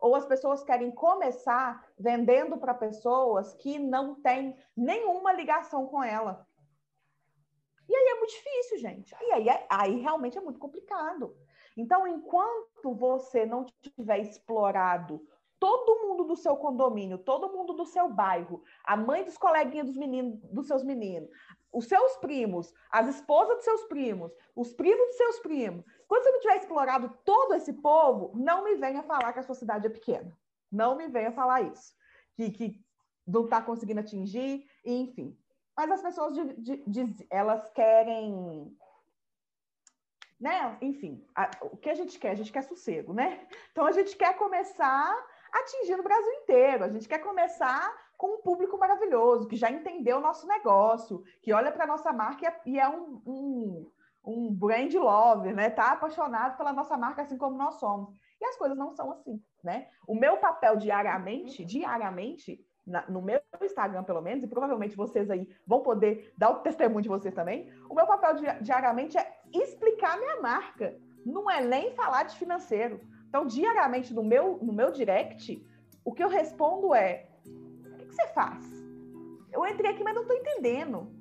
[0.00, 6.44] Ou as pessoas querem começar vendendo para pessoas que não têm nenhuma ligação com ela.
[7.88, 9.14] E aí é muito difícil, gente.
[9.20, 11.36] E aí, é, aí realmente é muito complicado.
[11.76, 15.24] Então, enquanto você não tiver explorado
[15.60, 19.96] todo mundo do seu condomínio, todo mundo do seu bairro, a mãe dos coleguinhas dos
[19.96, 21.28] meninos, dos seus meninos,
[21.72, 25.84] os seus primos, as esposas dos seus primos, os primos dos seus primos.
[26.06, 29.54] Quando você não tiver explorado todo esse povo, não me venha falar que a sua
[29.54, 30.36] cidade é pequena.
[30.70, 31.94] Não me venha falar isso.
[32.34, 32.84] Que, que
[33.26, 35.36] não está conseguindo atingir, enfim.
[35.76, 38.74] Mas as pessoas, de, de, de, elas querem...
[40.40, 40.78] Né?
[40.80, 42.30] Enfim, a, o que a gente quer?
[42.30, 43.46] A gente quer sossego, né?
[43.72, 45.12] Então, a gente quer começar
[45.52, 46.84] atingindo o Brasil inteiro.
[46.84, 51.52] A gente quer começar com um público maravilhoso, que já entendeu o nosso negócio, que
[51.52, 53.90] olha para a nossa marca e é um, um,
[54.24, 55.70] um brand lover, né?
[55.70, 58.14] Tá apaixonado pela nossa marca assim como nós somos.
[58.40, 59.88] E as coisas não são assim, né?
[60.06, 65.48] O meu papel diariamente, diariamente, na, no meu Instagram, pelo menos, e provavelmente vocês aí
[65.66, 67.70] vão poder dar o testemunho de vocês também.
[67.88, 70.96] O meu papel diariamente é explicar minha marca.
[71.24, 73.00] Não é nem falar de financeiro.
[73.28, 75.64] Então, diariamente, no meu, no meu direct,
[76.04, 77.28] o que eu respondo é:
[78.08, 78.64] você faz?
[79.52, 81.12] Eu entrei aqui, mas não estou entendendo.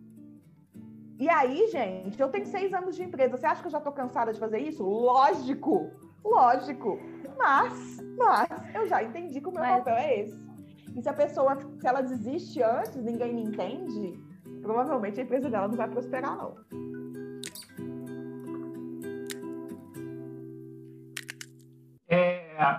[1.20, 3.36] E aí, gente, eu tenho seis anos de empresa.
[3.36, 4.84] Você acha que eu já estou cansada de fazer isso?
[4.84, 5.92] Lógico,
[6.24, 7.00] lógico.
[7.38, 9.78] Mas, mas, eu já entendi que o meu mas...
[9.80, 10.48] papel é esse.
[10.96, 14.20] E se a pessoa, se ela desiste antes, ninguém me entende,
[14.62, 16.56] provavelmente a empresa dela não vai prosperar, não.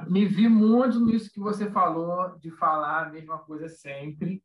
[0.09, 4.43] Me vi muito nisso que você falou, de falar a mesma coisa sempre.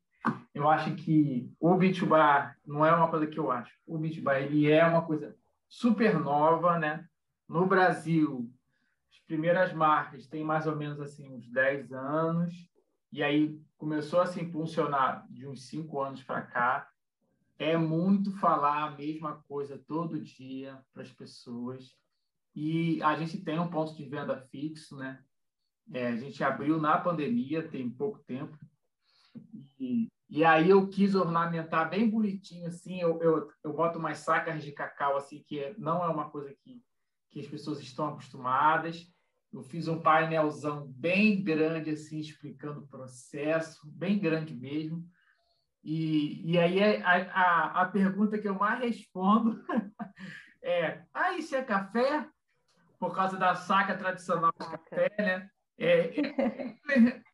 [0.53, 3.73] Eu acho que o Bitbar não é uma coisa que eu acho.
[3.86, 5.36] O Bitbar ele é uma coisa
[5.67, 7.06] super nova, né?
[7.47, 8.49] No Brasil,
[9.12, 12.69] as primeiras marcas têm mais ou menos assim uns 10 anos,
[13.12, 16.89] e aí começou a se impulsionar de uns 5 anos para cá.
[17.60, 21.95] É muito falar a mesma coisa todo dia para as pessoas.
[22.56, 25.19] E a gente tem um ponto de venda fixo, né?
[25.91, 28.58] É, a gente abriu na pandemia, tem pouco tempo.
[29.80, 33.02] E, e aí eu quis ornamentar bem bonitinho, assim.
[33.02, 36.54] Eu, eu, eu boto umas sacas de cacau, assim, que é, não é uma coisa
[36.63, 36.82] que,
[37.30, 39.12] que as pessoas estão acostumadas.
[39.52, 45.06] Eu fiz um painelzão bem grande, assim, explicando o processo, bem grande mesmo.
[45.84, 49.63] E, e aí a, a, a pergunta que eu mais respondo
[50.63, 52.28] é: ah, isso é café?
[53.04, 55.50] por causa da saca tradicional de café, né?
[55.78, 56.22] É, e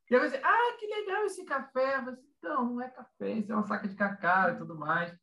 [0.09, 1.97] pensei, ah, que legal esse café.
[1.97, 5.13] Eu falei, não, não é café, isso é uma saca de cacau e tudo mais.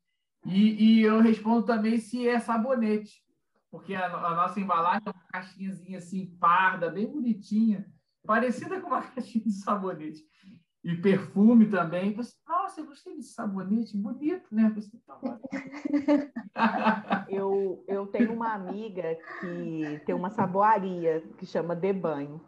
[0.44, 3.24] E, e eu respondo também se é sabonete,
[3.70, 7.86] porque a, a nossa embalagem é uma caixinhazinha assim, parda, bem bonitinha,
[8.24, 10.24] parecida com uma caixinha de sabonete.
[10.84, 12.14] E perfume também.
[12.14, 14.72] Você, Nossa, eu gostei desse sabonete, bonito, né?
[14.72, 15.18] Você, tá
[17.28, 22.40] eu, eu tenho uma amiga que tem uma saboaria que chama De Banho.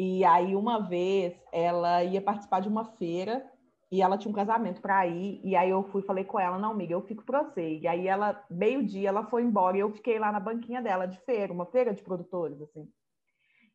[0.00, 3.50] E aí, uma vez, ela ia participar de uma feira
[3.90, 5.40] e ela tinha um casamento para ir.
[5.42, 7.78] E aí eu fui falei com ela, não, amiga, eu fico para você.
[7.78, 11.18] E aí ela, meio-dia, ela foi embora e eu fiquei lá na banquinha dela de
[11.22, 12.88] feira, uma feira de produtores, assim.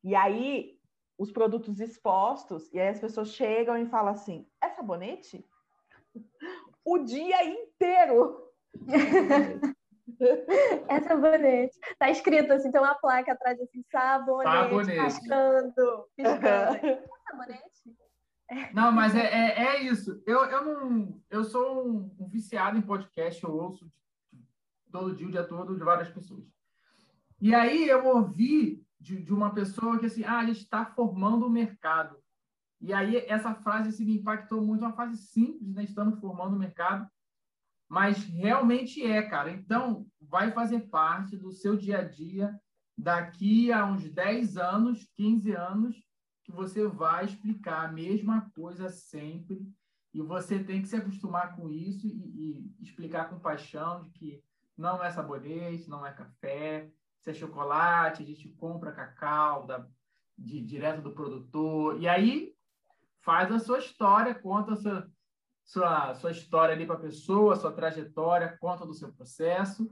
[0.01, 0.79] E aí
[1.17, 5.45] os produtos expostos, e aí as pessoas chegam e falam assim: é sabonete?
[6.85, 8.49] O dia inteiro.
[10.89, 11.79] é sabonete.
[11.97, 15.03] Tá escrito assim, tem uma placa atrás assim, sabonete, sabonete.
[15.03, 16.85] piscando, piscando.
[16.87, 17.73] É sabonete?
[18.73, 20.21] Não, mas é, é, é, isso.
[20.25, 23.91] Eu, eu, não, eu sou um, um, viciado em podcast, eu ouço
[24.91, 26.45] todo dia, o dia todo, de várias pessoas.
[27.41, 31.47] E aí eu ouvi de, de uma pessoa que assim, ah, a gente está formando
[31.47, 32.17] o mercado.
[32.79, 35.83] E aí essa frase assim, me impactou muito, uma frase simples, né?
[35.83, 37.07] Estamos formando o mercado,
[37.93, 39.51] mas realmente é, cara.
[39.51, 42.59] Então, vai fazer parte do seu dia a dia
[42.97, 45.95] daqui a uns 10 anos, 15 anos,
[46.43, 49.61] que você vai explicar a mesma coisa sempre.
[50.11, 54.43] E você tem que se acostumar com isso e, e explicar com paixão de que
[54.75, 59.87] não é sabonete, não é café, se é chocolate, a gente compra cacau da,
[60.35, 62.01] de, direto do produtor.
[62.01, 62.55] E aí
[63.21, 65.12] faz a sua história, conta a sua,
[65.65, 69.89] sua, sua história ali para a pessoa, sua trajetória, conta do seu processo.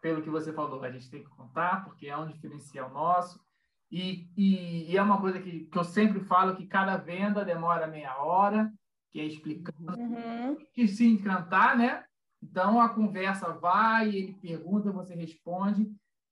[0.00, 3.40] Pelo que você falou, a gente tem que contar, porque é um diferencial nosso.
[3.90, 7.86] E, e, e, é uma coisa que, que eu sempre falo, que cada venda demora
[7.86, 8.72] meia hora,
[9.10, 10.56] que é explicando, uhum.
[10.72, 12.04] que se encantar, né?
[12.42, 15.90] Então, a conversa vai, ele pergunta, você responde,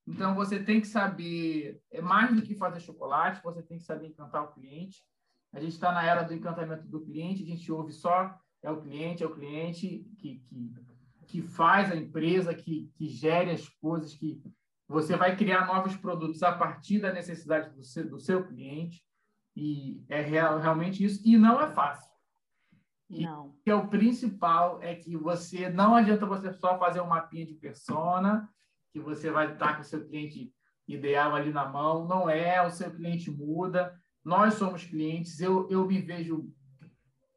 [0.09, 4.07] então, você tem que saber, é mais do que fazer chocolate, você tem que saber
[4.07, 5.03] encantar o cliente.
[5.53, 8.81] A gente está na era do encantamento do cliente, a gente ouve só é o
[8.81, 10.73] cliente, é o cliente que, que,
[11.27, 14.41] que faz a empresa, que, que gere as coisas, que
[14.87, 19.03] você vai criar novos produtos a partir da necessidade do seu, do seu cliente.
[19.55, 21.21] E é real, realmente isso.
[21.25, 22.09] E não é fácil.
[23.09, 23.55] E não.
[23.63, 27.55] que é o principal é que você não adianta você só fazer um mapinha de
[27.55, 28.47] persona
[28.91, 30.53] que você vai estar com o seu cliente
[30.87, 32.07] ideal ali na mão.
[32.07, 33.95] Não é, o seu cliente muda.
[34.23, 35.39] Nós somos clientes.
[35.39, 36.51] Eu, eu me vejo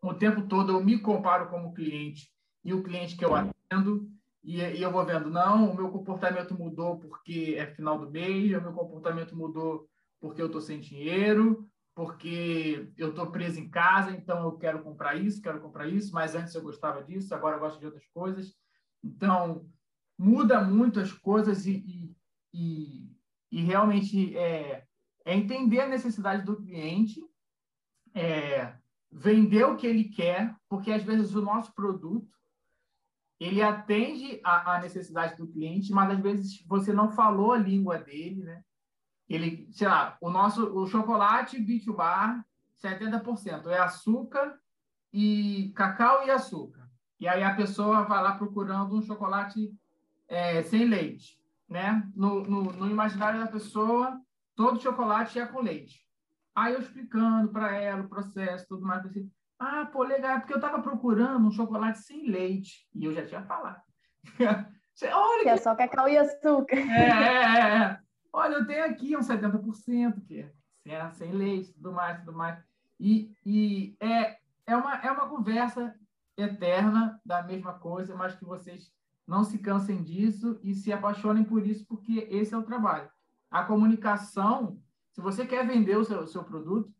[0.02, 2.28] o tempo todo, eu me comparo como cliente
[2.64, 4.10] e o cliente que eu atendo.
[4.42, 8.56] E, e eu vou vendo, não, o meu comportamento mudou porque é final do mês,
[8.56, 9.88] o meu comportamento mudou
[10.20, 15.14] porque eu estou sem dinheiro, porque eu estou preso em casa, então eu quero comprar
[15.14, 18.54] isso, quero comprar isso, mas antes eu gostava disso, agora eu gosto de outras coisas.
[19.02, 19.68] Então,
[20.18, 22.16] muda muito as coisas e,
[22.52, 23.10] e,
[23.50, 24.84] e realmente é,
[25.24, 27.20] é, entender a necessidade do cliente,
[28.14, 28.76] é,
[29.12, 32.32] vender o que ele quer, porque às vezes o nosso produto
[33.38, 38.42] ele atende a, necessidade do cliente, mas às vezes você não falou a língua dele,
[38.44, 38.62] né?
[39.28, 42.44] Ele, sei lá, o nosso o chocolate Beach Bar,
[42.80, 44.58] 70% é açúcar
[45.12, 46.88] e cacau e açúcar.
[47.18, 49.74] E aí a pessoa vai lá procurando um chocolate
[50.28, 52.08] é, sem leite, né?
[52.14, 54.20] No, no, no, imaginário da pessoa,
[54.54, 56.06] todo chocolate é com leite.
[56.54, 60.58] Aí eu explicando para ela o processo, tudo mais, assim, ah, pô, legal, porque eu
[60.58, 63.80] estava procurando um chocolate sem leite e eu já tinha falado.
[65.04, 66.76] Olha que é só cacau e açúcar.
[66.76, 67.98] É, é, é.
[68.32, 70.50] Olha, eu tenho aqui um 70%, que
[70.86, 72.62] é sem leite, tudo mais, tudo mais.
[72.98, 75.94] E, e é, é, uma, é uma conversa
[76.36, 78.92] eterna da mesma coisa, mas que vocês
[79.26, 83.08] não se cansem disso e se apaixonem por isso, porque esse é o trabalho.
[83.50, 84.81] A comunicação,
[85.12, 86.92] se você quer vender o seu, o seu produto,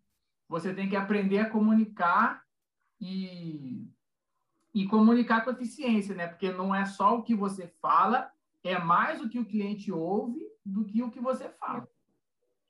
[0.49, 2.43] você tem que aprender a comunicar
[3.01, 3.87] e,
[4.75, 6.29] e comunicar com eficiência, né?
[6.29, 8.31] Porque não é só o que você fala,
[8.63, 11.89] é mais o que o cliente ouve do que o que você fala.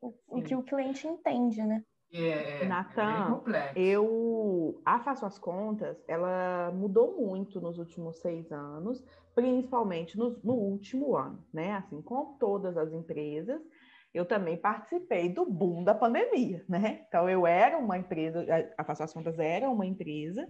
[0.01, 1.85] O que o cliente entende, né?
[2.13, 8.53] É, é Natan, é eu a Faço as Contas, ela mudou muito nos últimos seis
[8.53, 9.03] anos,
[9.35, 11.73] principalmente no, no último ano, né?
[11.73, 13.63] Assim, como todas as empresas,
[14.15, 17.05] eu também participei do boom da pandemia, né?
[17.09, 18.45] Então, eu era uma empresa,
[18.77, 20.47] a Faço as Contas era uma empresa,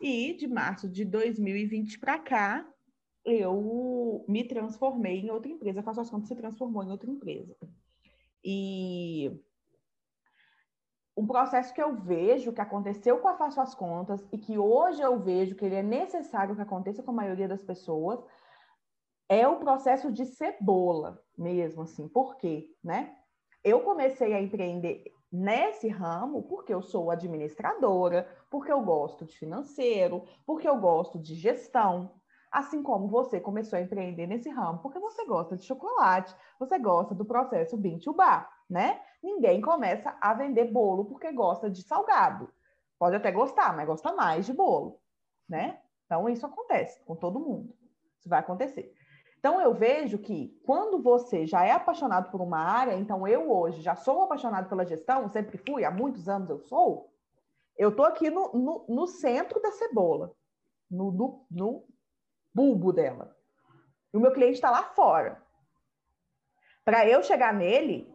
[0.00, 2.66] e de março de 2020 para cá,
[3.24, 7.54] eu me transformei em outra empresa, a Faço as Contas se transformou em outra empresa.
[8.44, 9.30] E
[11.16, 15.02] um processo que eu vejo que aconteceu com a Faço as Contas e que hoje
[15.02, 18.24] eu vejo que ele é necessário que aconteça com a maioria das pessoas
[19.30, 22.08] é o processo de cebola mesmo, assim.
[22.08, 22.74] Por quê?
[22.82, 23.16] Né?
[23.62, 30.24] Eu comecei a empreender nesse ramo porque eu sou administradora, porque eu gosto de financeiro,
[30.44, 32.20] porque eu gosto de gestão.
[32.50, 37.14] Assim como você começou a empreender nesse ramo, porque você gosta de chocolate, você gosta
[37.14, 39.00] do processo Bean to Bar, né?
[39.22, 42.52] Ninguém começa a vender bolo porque gosta de salgado.
[42.98, 45.00] Pode até gostar, mas gosta mais de bolo,
[45.48, 45.80] né?
[46.06, 47.72] Então, isso acontece com todo mundo.
[48.18, 48.92] Isso vai acontecer.
[49.40, 53.80] Então, eu vejo que quando você já é apaixonado por uma área, então eu hoje
[53.80, 57.10] já sou apaixonado pela gestão, sempre fui, há muitos anos eu sou,
[57.74, 60.34] eu estou aqui no, no, no, centro da cebola,
[60.90, 61.84] no, no, no
[62.52, 63.34] bulbo dela.
[64.12, 65.42] E o meu cliente está lá fora.
[66.84, 68.14] Para eu chegar nele,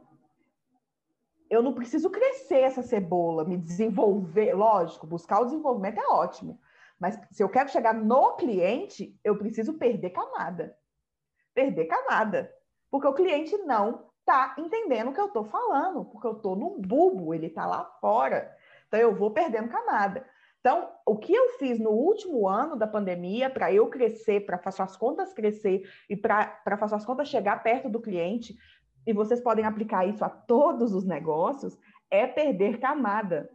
[1.50, 4.54] eu não preciso crescer essa cebola, me desenvolver.
[4.54, 6.60] Lógico, buscar o desenvolvimento é ótimo.
[7.00, 10.78] Mas se eu quero chegar no cliente, eu preciso perder camada.
[11.56, 12.54] Perder camada.
[12.92, 16.78] Porque o cliente não está entendendo o que eu estou falando, porque eu estou no
[16.80, 18.56] bulbo, ele está lá fora.
[18.88, 20.24] Então eu vou perdendo camada.
[20.66, 24.82] Então, o que eu fiz no último ano da pandemia para eu crescer, para fazer
[24.82, 28.58] as contas crescer e para fazer as contas chegar perto do cliente,
[29.06, 31.78] e vocês podem aplicar isso a todos os negócios,
[32.10, 33.48] é perder camada.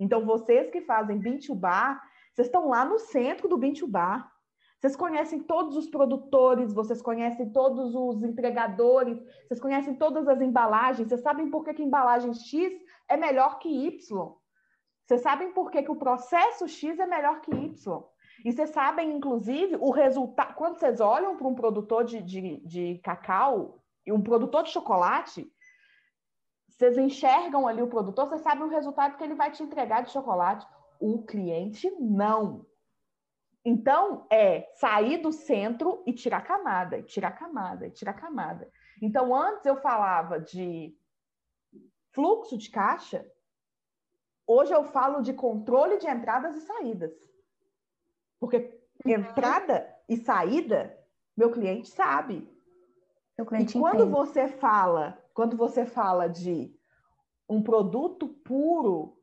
[0.00, 2.02] Então, vocês que fazem to bar,
[2.32, 4.32] vocês estão lá no centro do to bar.
[4.84, 11.08] Vocês conhecem todos os produtores, vocês conhecem todos os entregadores, vocês conhecem todas as embalagens,
[11.08, 12.70] vocês sabem por que, que embalagem X
[13.08, 13.98] é melhor que Y.
[15.06, 18.04] Vocês sabem por que, que o processo X é melhor que Y.
[18.44, 20.54] E vocês sabem, inclusive, o resultado.
[20.54, 25.50] Quando vocês olham para um produtor de, de, de cacau e um produtor de chocolate,
[26.68, 30.10] vocês enxergam ali o produtor, vocês sabem o resultado que ele vai te entregar de
[30.10, 30.66] chocolate.
[31.00, 32.66] O cliente não.
[33.64, 38.70] Então, é sair do centro e tirar camada, tirar camada, tirar camada.
[39.00, 40.94] Então, antes eu falava de
[42.12, 43.26] fluxo de caixa,
[44.46, 47.12] Hoje eu falo de controle de entradas e saídas.
[48.38, 50.96] Porque entrada e saída,
[51.36, 52.46] meu cliente sabe.
[53.36, 54.10] Meu cliente e quando entende.
[54.10, 56.74] você fala, quando você fala de
[57.48, 59.13] um produto puro,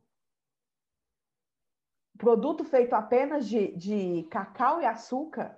[2.18, 5.58] produto feito apenas de, de cacau e açúcar,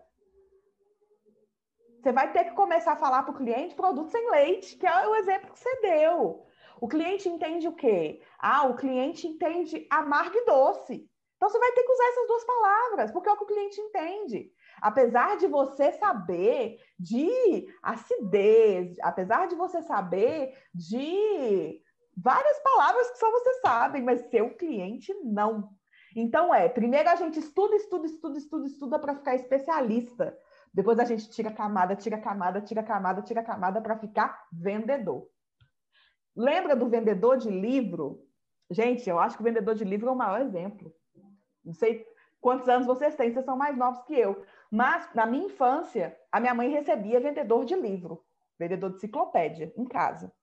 [2.02, 5.08] você vai ter que começar a falar para o cliente produto sem leite, que é
[5.08, 6.46] o exemplo que você deu.
[6.82, 8.22] O cliente entende o quê?
[8.38, 11.10] Ah, o cliente entende amargo e doce.
[11.38, 13.80] Então você vai ter que usar essas duas palavras, porque é o que o cliente
[13.80, 14.52] entende.
[14.82, 21.82] Apesar de você saber de acidez, apesar de você saber de
[22.18, 25.70] várias palavras que só você sabe, mas seu cliente não.
[26.16, 30.38] Então é, primeiro a gente estuda, estuda, estuda, estuda, estuda para ficar especialista.
[30.74, 35.28] Depois a gente tira camada, tira camada, tira camada, tira camada para ficar vendedor.
[36.36, 38.26] Lembra do vendedor de livro?
[38.70, 40.92] Gente, eu acho que o vendedor de livro é o maior exemplo.
[41.64, 42.06] Não sei
[42.42, 44.44] quantos anos vocês têm, vocês são mais novos que eu.
[44.70, 48.24] Mas, na minha infância, a minha mãe recebia vendedor de livro,
[48.58, 50.34] vendedor de enciclopédia, em casa.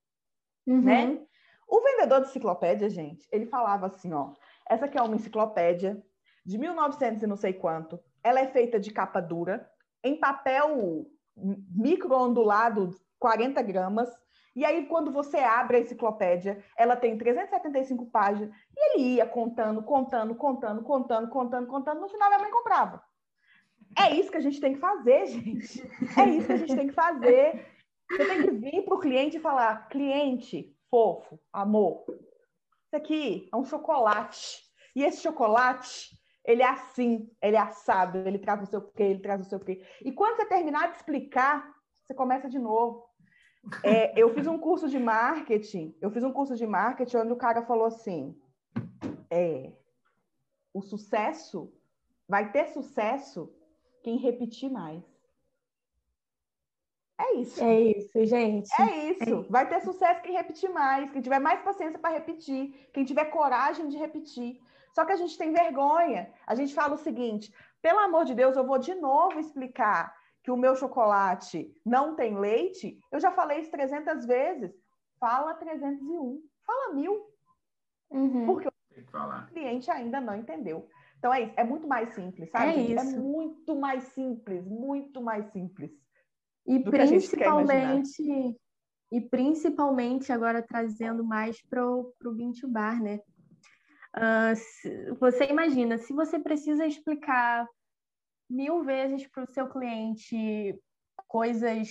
[0.66, 0.81] Uhum.
[0.81, 1.21] Né?
[1.66, 4.33] O vendedor de enciclopédia, gente, ele falava assim, ó,
[4.71, 6.03] essa aqui é uma enciclopédia
[6.47, 7.99] de 1900 e não sei quanto.
[8.23, 9.68] Ela é feita de capa dura,
[10.03, 11.07] em papel
[11.37, 14.09] micro-ondulado, 40 gramas,
[14.55, 19.83] e aí, quando você abre a enciclopédia, ela tem 375 páginas, e ele ia contando,
[19.83, 23.03] contando, contando, contando, contando, contando, no final minha mãe comprava.
[23.99, 25.83] É isso que a gente tem que fazer, gente.
[26.16, 27.66] É isso que a gente tem que fazer.
[28.11, 32.05] Você tem que vir para o cliente e falar: cliente, fofo, amor,
[32.91, 34.61] isso aqui é um chocolate.
[34.97, 36.11] E esse chocolate,
[36.45, 39.61] ele é assim, ele é assado, ele traz o seu quê, ele traz o seu
[39.61, 39.80] quê.
[40.05, 41.72] E quando você terminar de explicar,
[42.03, 43.09] você começa de novo.
[43.84, 47.36] É, eu fiz um curso de marketing, eu fiz um curso de marketing onde o
[47.36, 48.36] cara falou assim:
[49.30, 49.72] é,
[50.74, 51.72] o sucesso
[52.28, 53.55] vai ter sucesso
[54.03, 55.05] quem repetir mais.
[57.21, 57.62] É isso.
[57.62, 58.71] É isso, gente.
[58.81, 59.41] É isso.
[59.41, 63.27] É vai ter sucesso quem repetir mais, quem tiver mais paciência para repetir, quem tiver
[63.27, 64.59] coragem de repetir.
[64.95, 66.33] Só que a gente tem vergonha.
[66.47, 67.53] A gente fala o seguinte:
[67.83, 72.39] pelo amor de Deus, eu vou de novo explicar que o meu chocolate não tem
[72.39, 74.73] leite, eu já falei isso 300 vezes.
[75.18, 77.27] Fala 301, fala mil.
[78.11, 78.47] Uhum.
[78.47, 80.89] Porque o cliente ainda não entendeu.
[81.18, 82.95] Então é isso, é muito mais simples, sabe?
[82.95, 85.91] É, é muito mais simples, muito mais simples.
[86.71, 88.57] E principalmente
[89.12, 93.21] e principalmente agora trazendo mais para o Bintu Bar, né?
[94.16, 97.66] Uh, você imagina, se você precisa explicar
[98.49, 100.79] mil vezes para o seu cliente
[101.27, 101.89] coisas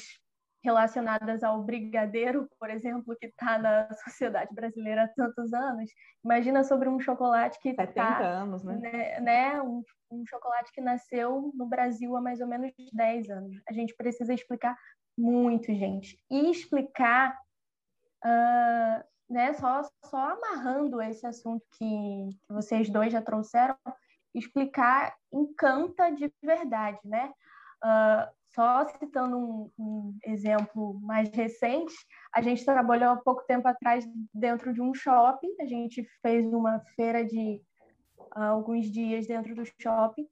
[0.64, 5.90] relacionadas ao brigadeiro, por exemplo, que está na sociedade brasileira há tantos anos.
[6.24, 8.76] Imagina sobre um chocolate que 70 tá, anos, né?
[8.78, 13.56] né, né um, um, chocolate que nasceu no Brasil há mais ou menos 10 anos.
[13.70, 14.78] A gente precisa explicar
[15.18, 16.18] muito, gente.
[16.30, 17.38] E explicar,
[18.26, 23.78] uh, né, só, só amarrando esse assunto que, que vocês dois já trouxeram,
[24.36, 27.32] explicar encanta de verdade, né?
[27.84, 31.94] Uh, só citando um, um, exemplo mais recente,
[32.34, 36.80] a gente trabalhou há pouco tempo atrás dentro de um shopping, a gente fez uma
[36.96, 37.62] feira de
[38.36, 40.28] uh, alguns dias dentro do shopping,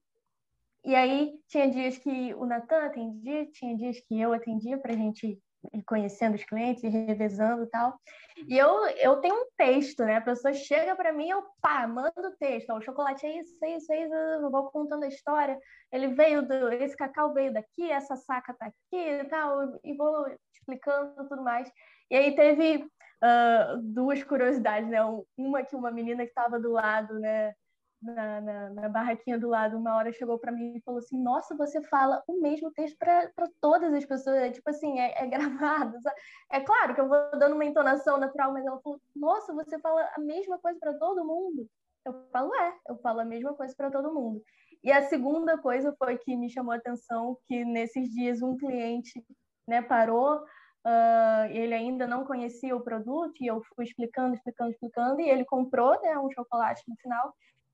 [0.84, 4.98] e aí tinha dias que o Natan atendia, tinha dias que eu atendia para a
[4.98, 5.40] gente
[5.86, 8.00] conhecendo os clientes revezando e tal.
[8.48, 10.18] E eu, eu tenho um texto, né?
[10.18, 12.72] A pessoa chega para mim, eu pá, mando o texto.
[12.74, 14.14] O chocolate é isso, é isso, é isso.
[14.14, 15.58] Eu vou contando a história.
[15.92, 20.28] Ele veio do, esse cacau veio daqui, essa saca tá aqui e tal, e vou
[20.54, 21.70] explicando tudo mais.
[22.10, 22.84] E aí teve
[23.24, 25.00] uh, duas curiosidades, né?
[25.38, 27.54] Uma que uma menina que estava do lado, né?
[28.02, 31.56] Na, na, na, barraquinha do lado, uma hora chegou para mim e falou assim: Nossa,
[31.56, 34.38] você fala o mesmo texto para todas as pessoas.
[34.38, 36.00] É, tipo assim, é, é gravado.
[36.02, 36.16] Sabe?
[36.52, 40.08] É claro que eu vou dando uma entonação natural, mas ela falou: Nossa, você fala
[40.16, 41.68] a mesma coisa para todo mundo.
[42.06, 44.42] Eu falo: É, eu falo a mesma coisa para todo mundo.
[44.84, 49.24] E a segunda coisa foi que me chamou a atenção que nesses dias um cliente
[49.68, 50.44] né, parou.
[50.86, 55.44] Uh, ele ainda não conhecia o produto e eu fui explicando, explicando, explicando, e ele
[55.44, 57.34] comprou né, um chocolate no final.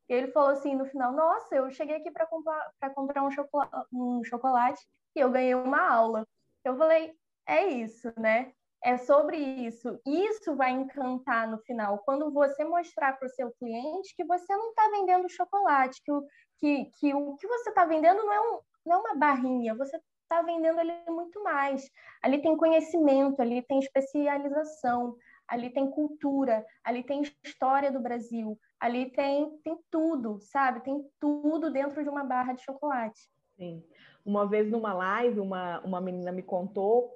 [0.10, 3.88] E ele falou assim no final: Nossa, eu cheguei aqui para comprar, comprar um, chocolate,
[3.92, 6.28] um chocolate e eu ganhei uma aula.
[6.64, 7.14] Eu falei:
[7.48, 8.54] É isso, né?
[8.84, 9.98] É sobre isso.
[10.06, 12.00] Isso vai encantar no final.
[12.00, 16.28] Quando você mostrar para o seu cliente que você não está vendendo chocolate, que o
[16.60, 19.98] que, que, o que você está vendendo não é, um, não é uma barrinha, você
[20.24, 21.90] está vendendo ali muito mais.
[22.22, 25.16] Ali tem conhecimento, ali tem especialização,
[25.48, 30.82] ali tem cultura, ali tem história do Brasil, ali tem, tem tudo, sabe?
[30.82, 33.30] Tem tudo dentro de uma barra de chocolate.
[33.56, 33.82] Sim.
[34.26, 37.10] Uma vez numa live, uma, uma menina me contou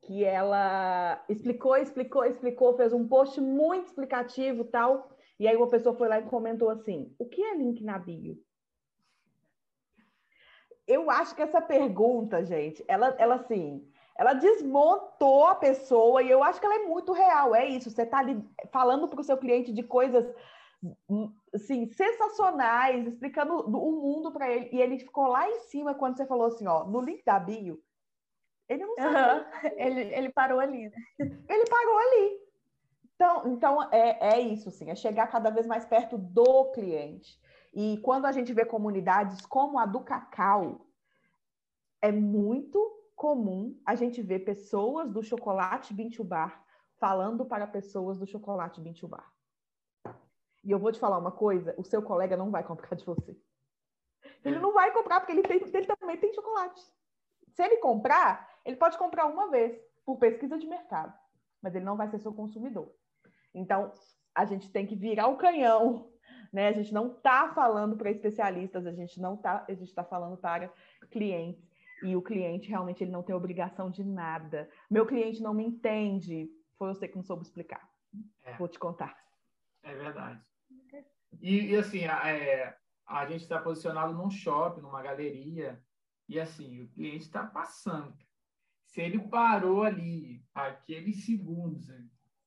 [0.00, 5.16] que ela explicou, explicou, explicou, fez um post muito explicativo tal.
[5.38, 8.36] E aí uma pessoa foi lá e comentou assim: o que é link na bio?
[10.88, 16.42] Eu acho que essa pergunta, gente, ela, ela assim, ela desmontou a pessoa e eu
[16.42, 17.54] acho que ela é muito real.
[17.54, 20.28] É isso, você está ali falando para o seu cliente de coisas
[21.54, 24.68] assim, sensacionais, explicando o mundo para ele.
[24.72, 27.82] E ele ficou lá em cima quando você falou assim, ó, no link da bio.
[28.68, 29.40] Ele não sabe.
[29.40, 29.70] Uhum.
[29.76, 30.96] Ele, ele parou ali, né?
[31.18, 32.42] Ele parou ali.
[33.14, 37.40] Então, então é, é isso, sim, é chegar cada vez mais perto do cliente.
[37.72, 40.86] E quando a gente vê comunidades como a do Cacau,
[42.00, 42.78] é muito
[43.14, 46.64] comum a gente ver pessoas do chocolate Bintu Bar
[46.98, 49.31] falando para pessoas do chocolate Bintu Bar.
[50.64, 53.36] E eu vou te falar uma coisa: o seu colega não vai comprar de você.
[54.44, 56.80] Ele não vai comprar porque ele, tem, ele também tem chocolate.
[57.48, 61.12] Se ele comprar, ele pode comprar uma vez por pesquisa de mercado,
[61.60, 62.92] mas ele não vai ser seu consumidor.
[63.54, 63.92] Então,
[64.34, 66.10] a gente tem que virar o canhão,
[66.52, 66.68] né?
[66.68, 70.36] A gente não está falando para especialistas, a gente não está, a gente está falando
[70.36, 70.72] para
[71.10, 71.70] clientes.
[72.02, 74.68] E o cliente realmente ele não tem obrigação de nada.
[74.90, 77.88] Meu cliente não me entende, foi você que não soube explicar.
[78.42, 78.56] É.
[78.56, 79.16] Vou te contar.
[79.84, 80.40] É verdade.
[81.40, 82.76] E, e assim, a, é,
[83.06, 85.82] a gente está posicionado num shopping, numa galeria,
[86.28, 88.14] e assim, o cliente está passando.
[88.86, 91.86] Se ele parou ali, aqueles segundos,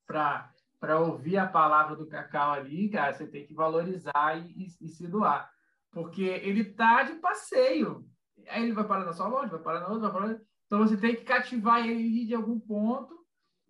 [0.05, 4.85] para para ouvir a palavra do Cacau ali, cara, você tem que valorizar e, e,
[4.85, 5.49] e se doar.
[5.89, 8.05] Porque ele tá de passeio.
[8.49, 10.39] Aí ele vai parar na sua loja, vai parar na outra, vai parar...
[10.67, 13.17] Então você tem que cativar ele de algum ponto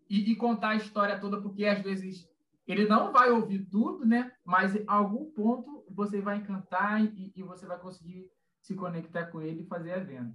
[0.10, 2.28] e, e, contar a história toda, porque às vezes
[2.68, 4.32] ele não vai ouvir tudo, né?
[4.44, 8.28] Mas em algum ponto você vai encantar e, e você vai conseguir
[8.62, 10.34] se conectar com ele e fazer a venda.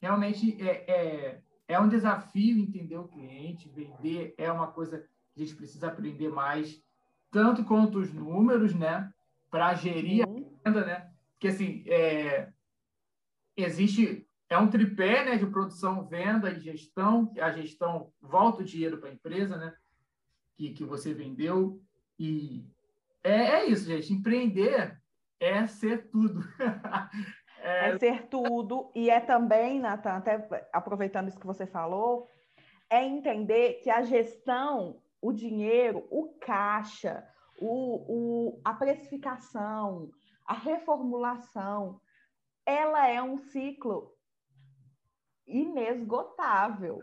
[0.00, 4.98] Realmente é, é, é um desafio entender o cliente, vender é uma coisa
[5.34, 6.82] que a gente precisa aprender mais,
[7.30, 9.12] tanto quanto os números, né?
[9.50, 11.10] Para gerir a venda, né?
[11.32, 12.50] Porque assim, é,
[13.56, 17.32] existe é um tripé né, de produção, venda e gestão.
[17.40, 19.74] A gestão volta o dinheiro para a empresa, né?
[20.56, 21.80] Que, que você vendeu.
[22.18, 22.66] E
[23.22, 24.12] é, é isso, gente.
[24.12, 24.98] Empreender
[25.38, 26.40] é ser tudo.
[27.60, 27.90] é...
[27.90, 27.98] é...
[27.98, 28.90] ser tudo.
[28.94, 32.28] E é também, Natan, até aproveitando isso que você falou,
[32.88, 37.26] é entender que a gestão, o dinheiro, o caixa,
[37.60, 40.10] o, o, a precificação,
[40.44, 42.00] a reformulação,
[42.64, 44.14] ela é um ciclo
[45.46, 47.00] inesgotável,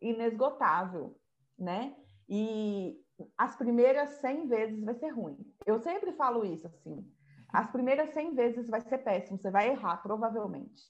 [0.00, 1.18] inesgotável,
[1.58, 1.94] né?
[2.28, 2.98] E
[3.38, 5.38] as primeiras 100 vezes vai ser ruim.
[5.64, 7.06] Eu sempre falo isso assim.
[7.52, 10.82] As primeiras 100 vezes vai ser péssimo, você vai errar provavelmente.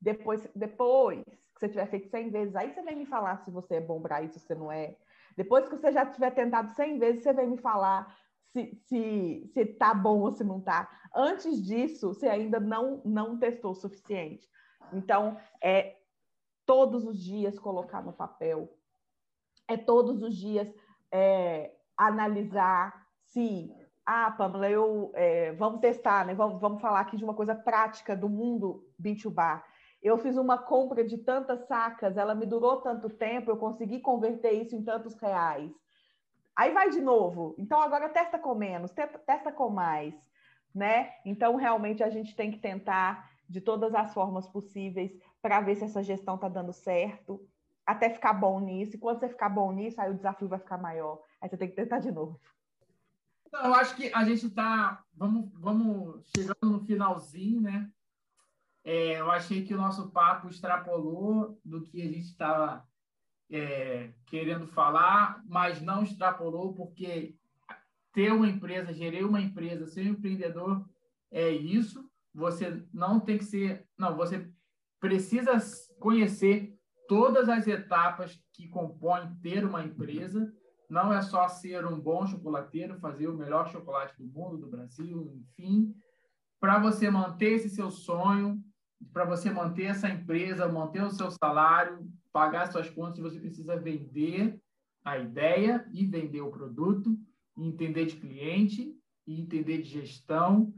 [0.00, 3.76] Depois, depois que você tiver feito 100 vezes, aí você vem me falar se você
[3.76, 4.96] é bom para isso, se você não é.
[5.36, 8.16] Depois que você já tiver tentado 100 vezes, você vem me falar
[8.52, 10.88] se, se, se tá bom ou se não tá.
[11.14, 14.48] Antes disso, você ainda não, não testou o suficiente.
[14.92, 15.96] Então, é
[16.64, 18.72] todos os dias colocar no papel,
[19.68, 20.72] é todos os dias
[21.14, 23.72] é, analisar se,
[24.04, 26.34] ah, Pamela, eu, é, vamos testar, né?
[26.34, 29.62] Vamos, vamos falar aqui de uma coisa prática do mundo B2B.
[30.02, 34.50] Eu fiz uma compra de tantas sacas, ela me durou tanto tempo, eu consegui converter
[34.54, 35.70] isso em tantos reais.
[36.56, 37.54] Aí vai de novo.
[37.58, 38.90] Então agora testa com menos,
[39.24, 40.14] testa com mais,
[40.74, 41.12] né?
[41.24, 45.84] Então realmente a gente tem que tentar de todas as formas possíveis para ver se
[45.84, 47.40] essa gestão está dando certo,
[47.86, 48.96] até ficar bom nisso.
[48.96, 51.22] E quando você ficar bom nisso, aí o desafio vai ficar maior.
[51.40, 52.40] Aí você tem que tentar de novo.
[53.46, 55.04] Então, eu acho que a gente está.
[55.14, 57.90] Vamos, vamos chegando no finalzinho, né?
[58.82, 62.86] É, eu achei que o nosso papo extrapolou do que a gente estava
[63.50, 67.34] é, querendo falar, mas não extrapolou, porque
[68.12, 70.84] ter uma empresa, gerir uma empresa, ser um empreendedor
[71.30, 72.10] é isso.
[72.34, 73.86] Você não tem que ser.
[73.96, 74.50] Não, você
[75.00, 75.58] precisa
[75.98, 76.73] conhecer
[77.08, 80.52] todas as etapas que compõem ter uma empresa.
[80.88, 85.32] Não é só ser um bom chocolateiro, fazer o melhor chocolate do mundo, do Brasil,
[85.34, 85.94] enfim.
[86.60, 88.62] Para você manter esse seu sonho,
[89.12, 94.60] para você manter essa empresa, manter o seu salário, pagar suas contas, você precisa vender
[95.04, 97.18] a ideia e vender o produto,
[97.56, 98.94] entender de cliente
[99.26, 100.72] e entender de gestão.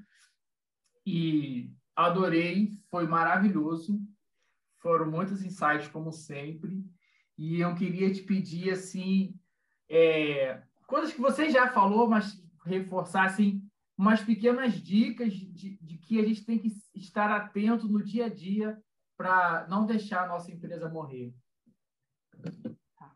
[1.05, 4.01] E adorei, foi maravilhoso.
[4.81, 6.85] Foram muitos insights, como sempre.
[7.39, 9.35] E eu queria te pedir, assim,
[9.89, 13.63] é, coisas que você já falou, mas reforçar, assim,
[13.97, 18.29] umas pequenas dicas de, de que a gente tem que estar atento no dia a
[18.29, 18.81] dia
[19.17, 21.35] para não deixar a nossa empresa morrer.
[22.99, 23.13] Tá.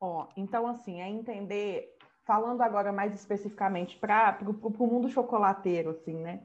[0.00, 6.42] Ó, então, assim, é entender, falando agora mais especificamente para o mundo chocolateiro, assim, né?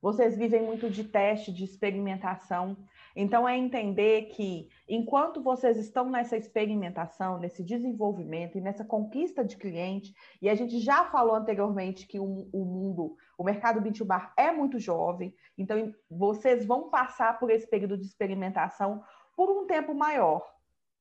[0.00, 2.76] Vocês vivem muito de teste, de experimentação.
[3.14, 9.56] Então, é entender que enquanto vocês estão nessa experimentação, nesse desenvolvimento e nessa conquista de
[9.56, 14.50] cliente, e a gente já falou anteriormente que o, o mundo, o mercado B2B é
[14.50, 19.02] muito jovem, então vocês vão passar por esse período de experimentação
[19.36, 20.42] por um tempo maior.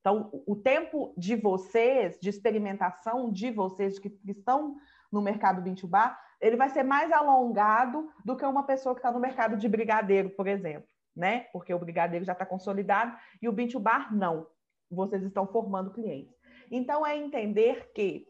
[0.01, 4.75] Então, o tempo de vocês, de experimentação de vocês que estão
[5.11, 9.19] no mercado B2B, ele vai ser mais alongado do que uma pessoa que está no
[9.19, 11.41] mercado de brigadeiro, por exemplo né?
[11.51, 14.47] Porque o brigadeiro já está consolidado e o bean bar não.
[14.89, 16.35] Vocês estão formando clientes.
[16.69, 18.27] Então é entender que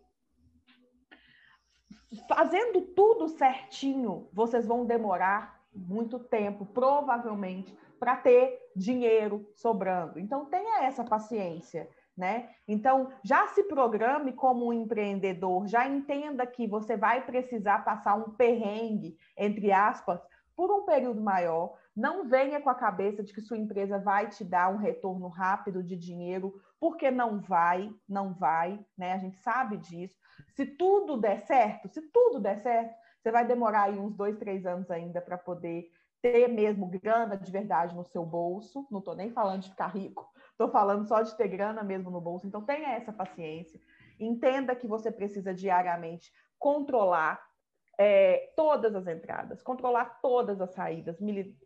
[2.28, 10.20] fazendo tudo certinho, vocês vão demorar muito tempo, provavelmente, para ter dinheiro sobrando.
[10.20, 11.90] Então tenha essa paciência.
[12.18, 12.50] Né?
[12.68, 18.32] Então, já se programe como um empreendedor, já entenda que você vai precisar passar um
[18.32, 20.22] perrengue, entre aspas,
[20.62, 24.46] por um período maior, não venha com a cabeça de que sua empresa vai te
[24.46, 29.14] dar um retorno rápido de dinheiro, porque não vai, não vai, né?
[29.14, 30.16] A gente sabe disso.
[30.56, 34.64] Se tudo der certo, se tudo der certo, você vai demorar aí uns dois, três
[34.68, 35.90] anos ainda para poder
[36.22, 38.88] ter mesmo grana de verdade no seu bolso.
[38.92, 42.22] Não estou nem falando de ficar rico, estou falando só de ter grana mesmo no
[42.22, 42.46] bolso.
[42.46, 43.82] Então tenha essa paciência.
[44.20, 47.42] Entenda que você precisa diariamente controlar
[48.04, 51.20] é, todas as entradas, controlar todas as saídas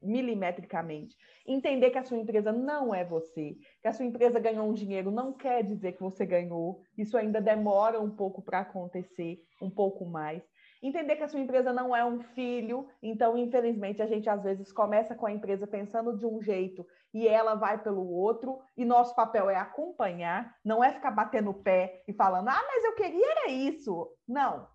[0.03, 1.15] milimetricamente,
[1.47, 5.11] entender que a sua empresa não é você, que a sua empresa ganhou um dinheiro
[5.11, 10.05] não quer dizer que você ganhou, isso ainda demora um pouco para acontecer, um pouco
[10.05, 10.43] mais.
[10.83, 14.73] Entender que a sua empresa não é um filho, então, infelizmente, a gente às vezes
[14.73, 19.15] começa com a empresa pensando de um jeito e ela vai pelo outro, e nosso
[19.15, 23.25] papel é acompanhar, não é ficar batendo o pé e falando, ah, mas eu queria
[23.31, 24.11] era isso.
[24.27, 24.67] Não,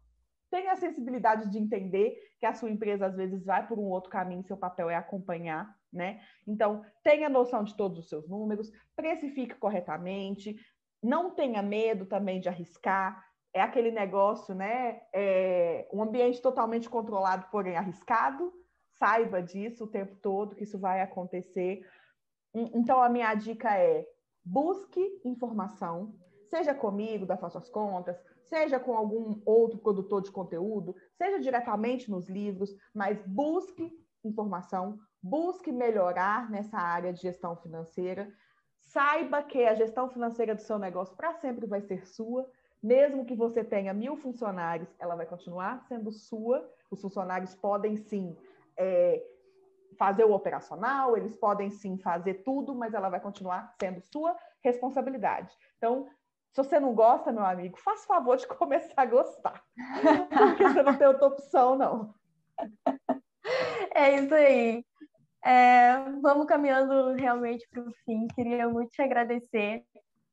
[0.50, 4.10] tenha a sensibilidade de entender que a sua empresa às vezes vai por um outro
[4.10, 6.20] caminho, seu papel é acompanhar, né?
[6.46, 10.56] Então, tenha noção de todos os seus números, precifique corretamente,
[11.02, 13.24] não tenha medo também de arriscar.
[13.52, 15.00] É aquele negócio, né?
[15.12, 18.52] É um ambiente totalmente controlado, porém arriscado.
[18.98, 21.80] Saiba disso o tempo todo, que isso vai acontecer.
[22.54, 24.06] Então, a minha dica é
[24.44, 26.14] busque informação,
[26.48, 28.16] seja comigo, da Faço as Contas,
[28.50, 33.90] seja com algum outro produtor de conteúdo, seja diretamente nos livros, mas busque
[34.24, 38.28] informação, busque melhorar nessa área de gestão financeira.
[38.80, 42.50] Saiba que a gestão financeira do seu negócio para sempre vai ser sua,
[42.82, 46.68] mesmo que você tenha mil funcionários, ela vai continuar sendo sua.
[46.90, 48.36] Os funcionários podem sim
[48.76, 49.22] é,
[49.96, 55.54] fazer o operacional, eles podem sim fazer tudo, mas ela vai continuar sendo sua responsabilidade.
[55.76, 56.08] Então,
[56.52, 59.62] se você não gosta, meu amigo, faça favor de começar a gostar.
[60.28, 62.14] Porque você não tem outra opção, não.
[63.94, 64.84] É isso aí.
[65.44, 68.26] É, vamos caminhando realmente para o fim.
[68.28, 69.84] Queria muito te agradecer,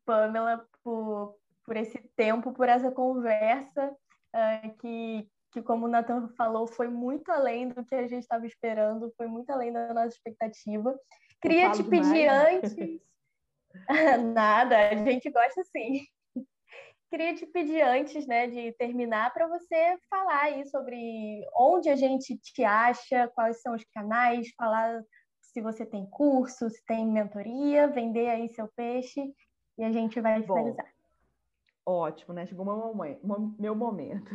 [0.05, 3.95] Pamela, por, por esse tempo, por essa conversa,
[4.35, 8.45] uh, que, que, como o Nathan falou, foi muito além do que a gente estava
[8.45, 10.97] esperando, foi muito além da nossa expectativa.
[11.41, 12.75] Queria te pedir antes.
[14.33, 16.01] Nada, a gente gosta sim.
[17.09, 22.37] Queria te pedir antes né, de terminar para você falar aí sobre onde a gente
[22.37, 25.01] te acha, quais são os canais, falar
[25.41, 29.21] se você tem curso, se tem mentoria, vender aí seu peixe
[29.77, 30.96] e a gente vai finalizar.
[31.89, 32.45] Ótimo, né?
[32.45, 33.25] Chegou meu momento.
[33.57, 34.29] Meu momento.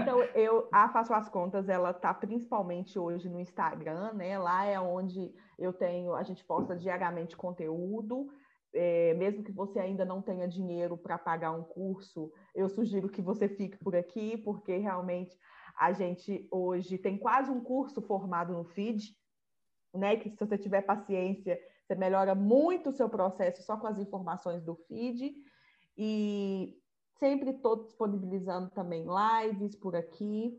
[0.00, 4.38] então, eu a Faço as Contas, ela tá principalmente hoje no Instagram, né?
[4.38, 8.28] Lá é onde eu tenho, a gente posta diariamente conteúdo
[8.74, 13.22] é, mesmo que você ainda não tenha dinheiro para pagar um curso, eu sugiro que
[13.22, 15.38] você fique por aqui, porque realmente
[15.78, 19.16] a gente hoje tem quase um curso formado no feed,
[19.94, 20.16] né?
[20.16, 24.62] Que se você tiver paciência, você melhora muito o seu processo só com as informações
[24.64, 25.32] do feed.
[25.96, 26.76] E
[27.18, 30.58] sempre estou disponibilizando também lives por aqui.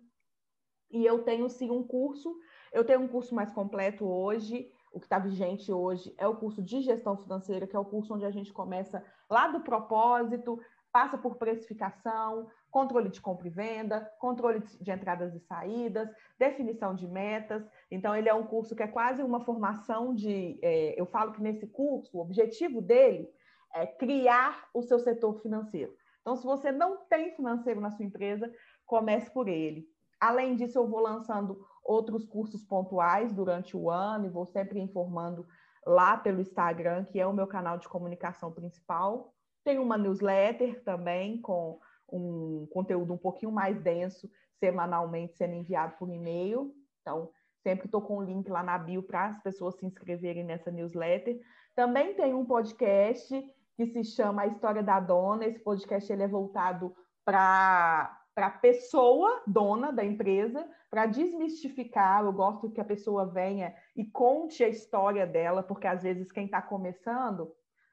[0.92, 2.36] E eu tenho sim um curso,
[2.72, 6.64] eu tenho um curso mais completo hoje, o que está vigente hoje é o curso
[6.64, 10.58] de gestão financeira, que é o curso onde a gente começa lá do propósito,
[10.90, 16.10] passa por precificação, controle de compra e venda, controle de entradas e saídas,
[16.40, 17.70] definição de metas.
[17.92, 20.58] Então, ele é um curso que é quase uma formação de.
[20.62, 23.30] É, eu falo que nesse curso, o objetivo dele
[23.76, 25.94] é criar o seu setor financeiro.
[26.22, 28.52] Então, se você não tem financeiro na sua empresa,
[28.86, 29.86] comece por ele.
[30.20, 35.46] Além disso, eu vou lançando outros cursos pontuais durante o ano e vou sempre informando
[35.86, 39.34] lá pelo Instagram, que é o meu canal de comunicação principal.
[39.64, 41.80] Tem uma newsletter também com
[42.12, 46.74] um conteúdo um pouquinho mais denso, semanalmente sendo enviado por e-mail.
[47.02, 47.30] Então,
[47.62, 51.40] sempre estou com o link lá na bio para as pessoas se inscreverem nessa newsletter.
[51.76, 53.34] Também tem um podcast
[53.76, 55.46] que se chama A História da Dona.
[55.46, 62.26] Esse podcast ele é voltado para para a pessoa dona da empresa, para desmistificar.
[62.26, 66.44] Eu gosto que a pessoa venha e conte a história dela, porque às vezes quem
[66.44, 67.50] está começando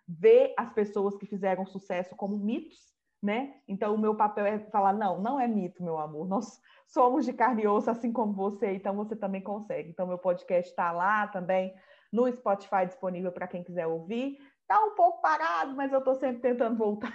[0.07, 3.55] vê as pessoas que fizeram sucesso como mitos, né?
[3.69, 6.27] Então o meu papel é falar: não, não é mito, meu amor.
[6.27, 9.91] Nós somos de carne e osso, assim como você, então você também consegue.
[9.91, 11.73] Então meu podcast está lá também
[12.13, 14.39] no Spotify disponível para quem quiser ouvir.
[14.73, 17.13] Está um pouco parado, mas eu estou sempre tentando voltar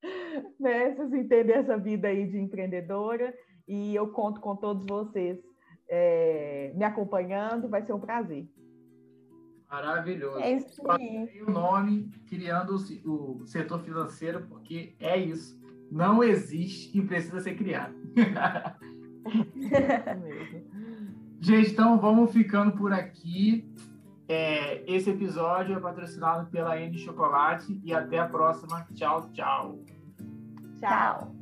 [0.60, 0.94] né?
[0.94, 3.34] Vocês entendem essa vida aí de empreendedora
[3.66, 5.36] e eu conto com todos vocês
[5.88, 8.48] é, me acompanhando, vai ser um prazer.
[9.68, 10.38] Maravilhoso.
[10.38, 11.42] É isso aí.
[11.44, 15.60] o nome criando o, setor financeiro, porque é isso.
[15.90, 17.96] Não existe e precisa ser criado.
[21.40, 23.68] Gente, então vamos ficando por aqui.
[24.32, 28.86] É, esse episódio é patrocinado pela N Chocolate e até a próxima.
[28.94, 29.80] Tchau, tchau.
[30.78, 31.39] Tchau.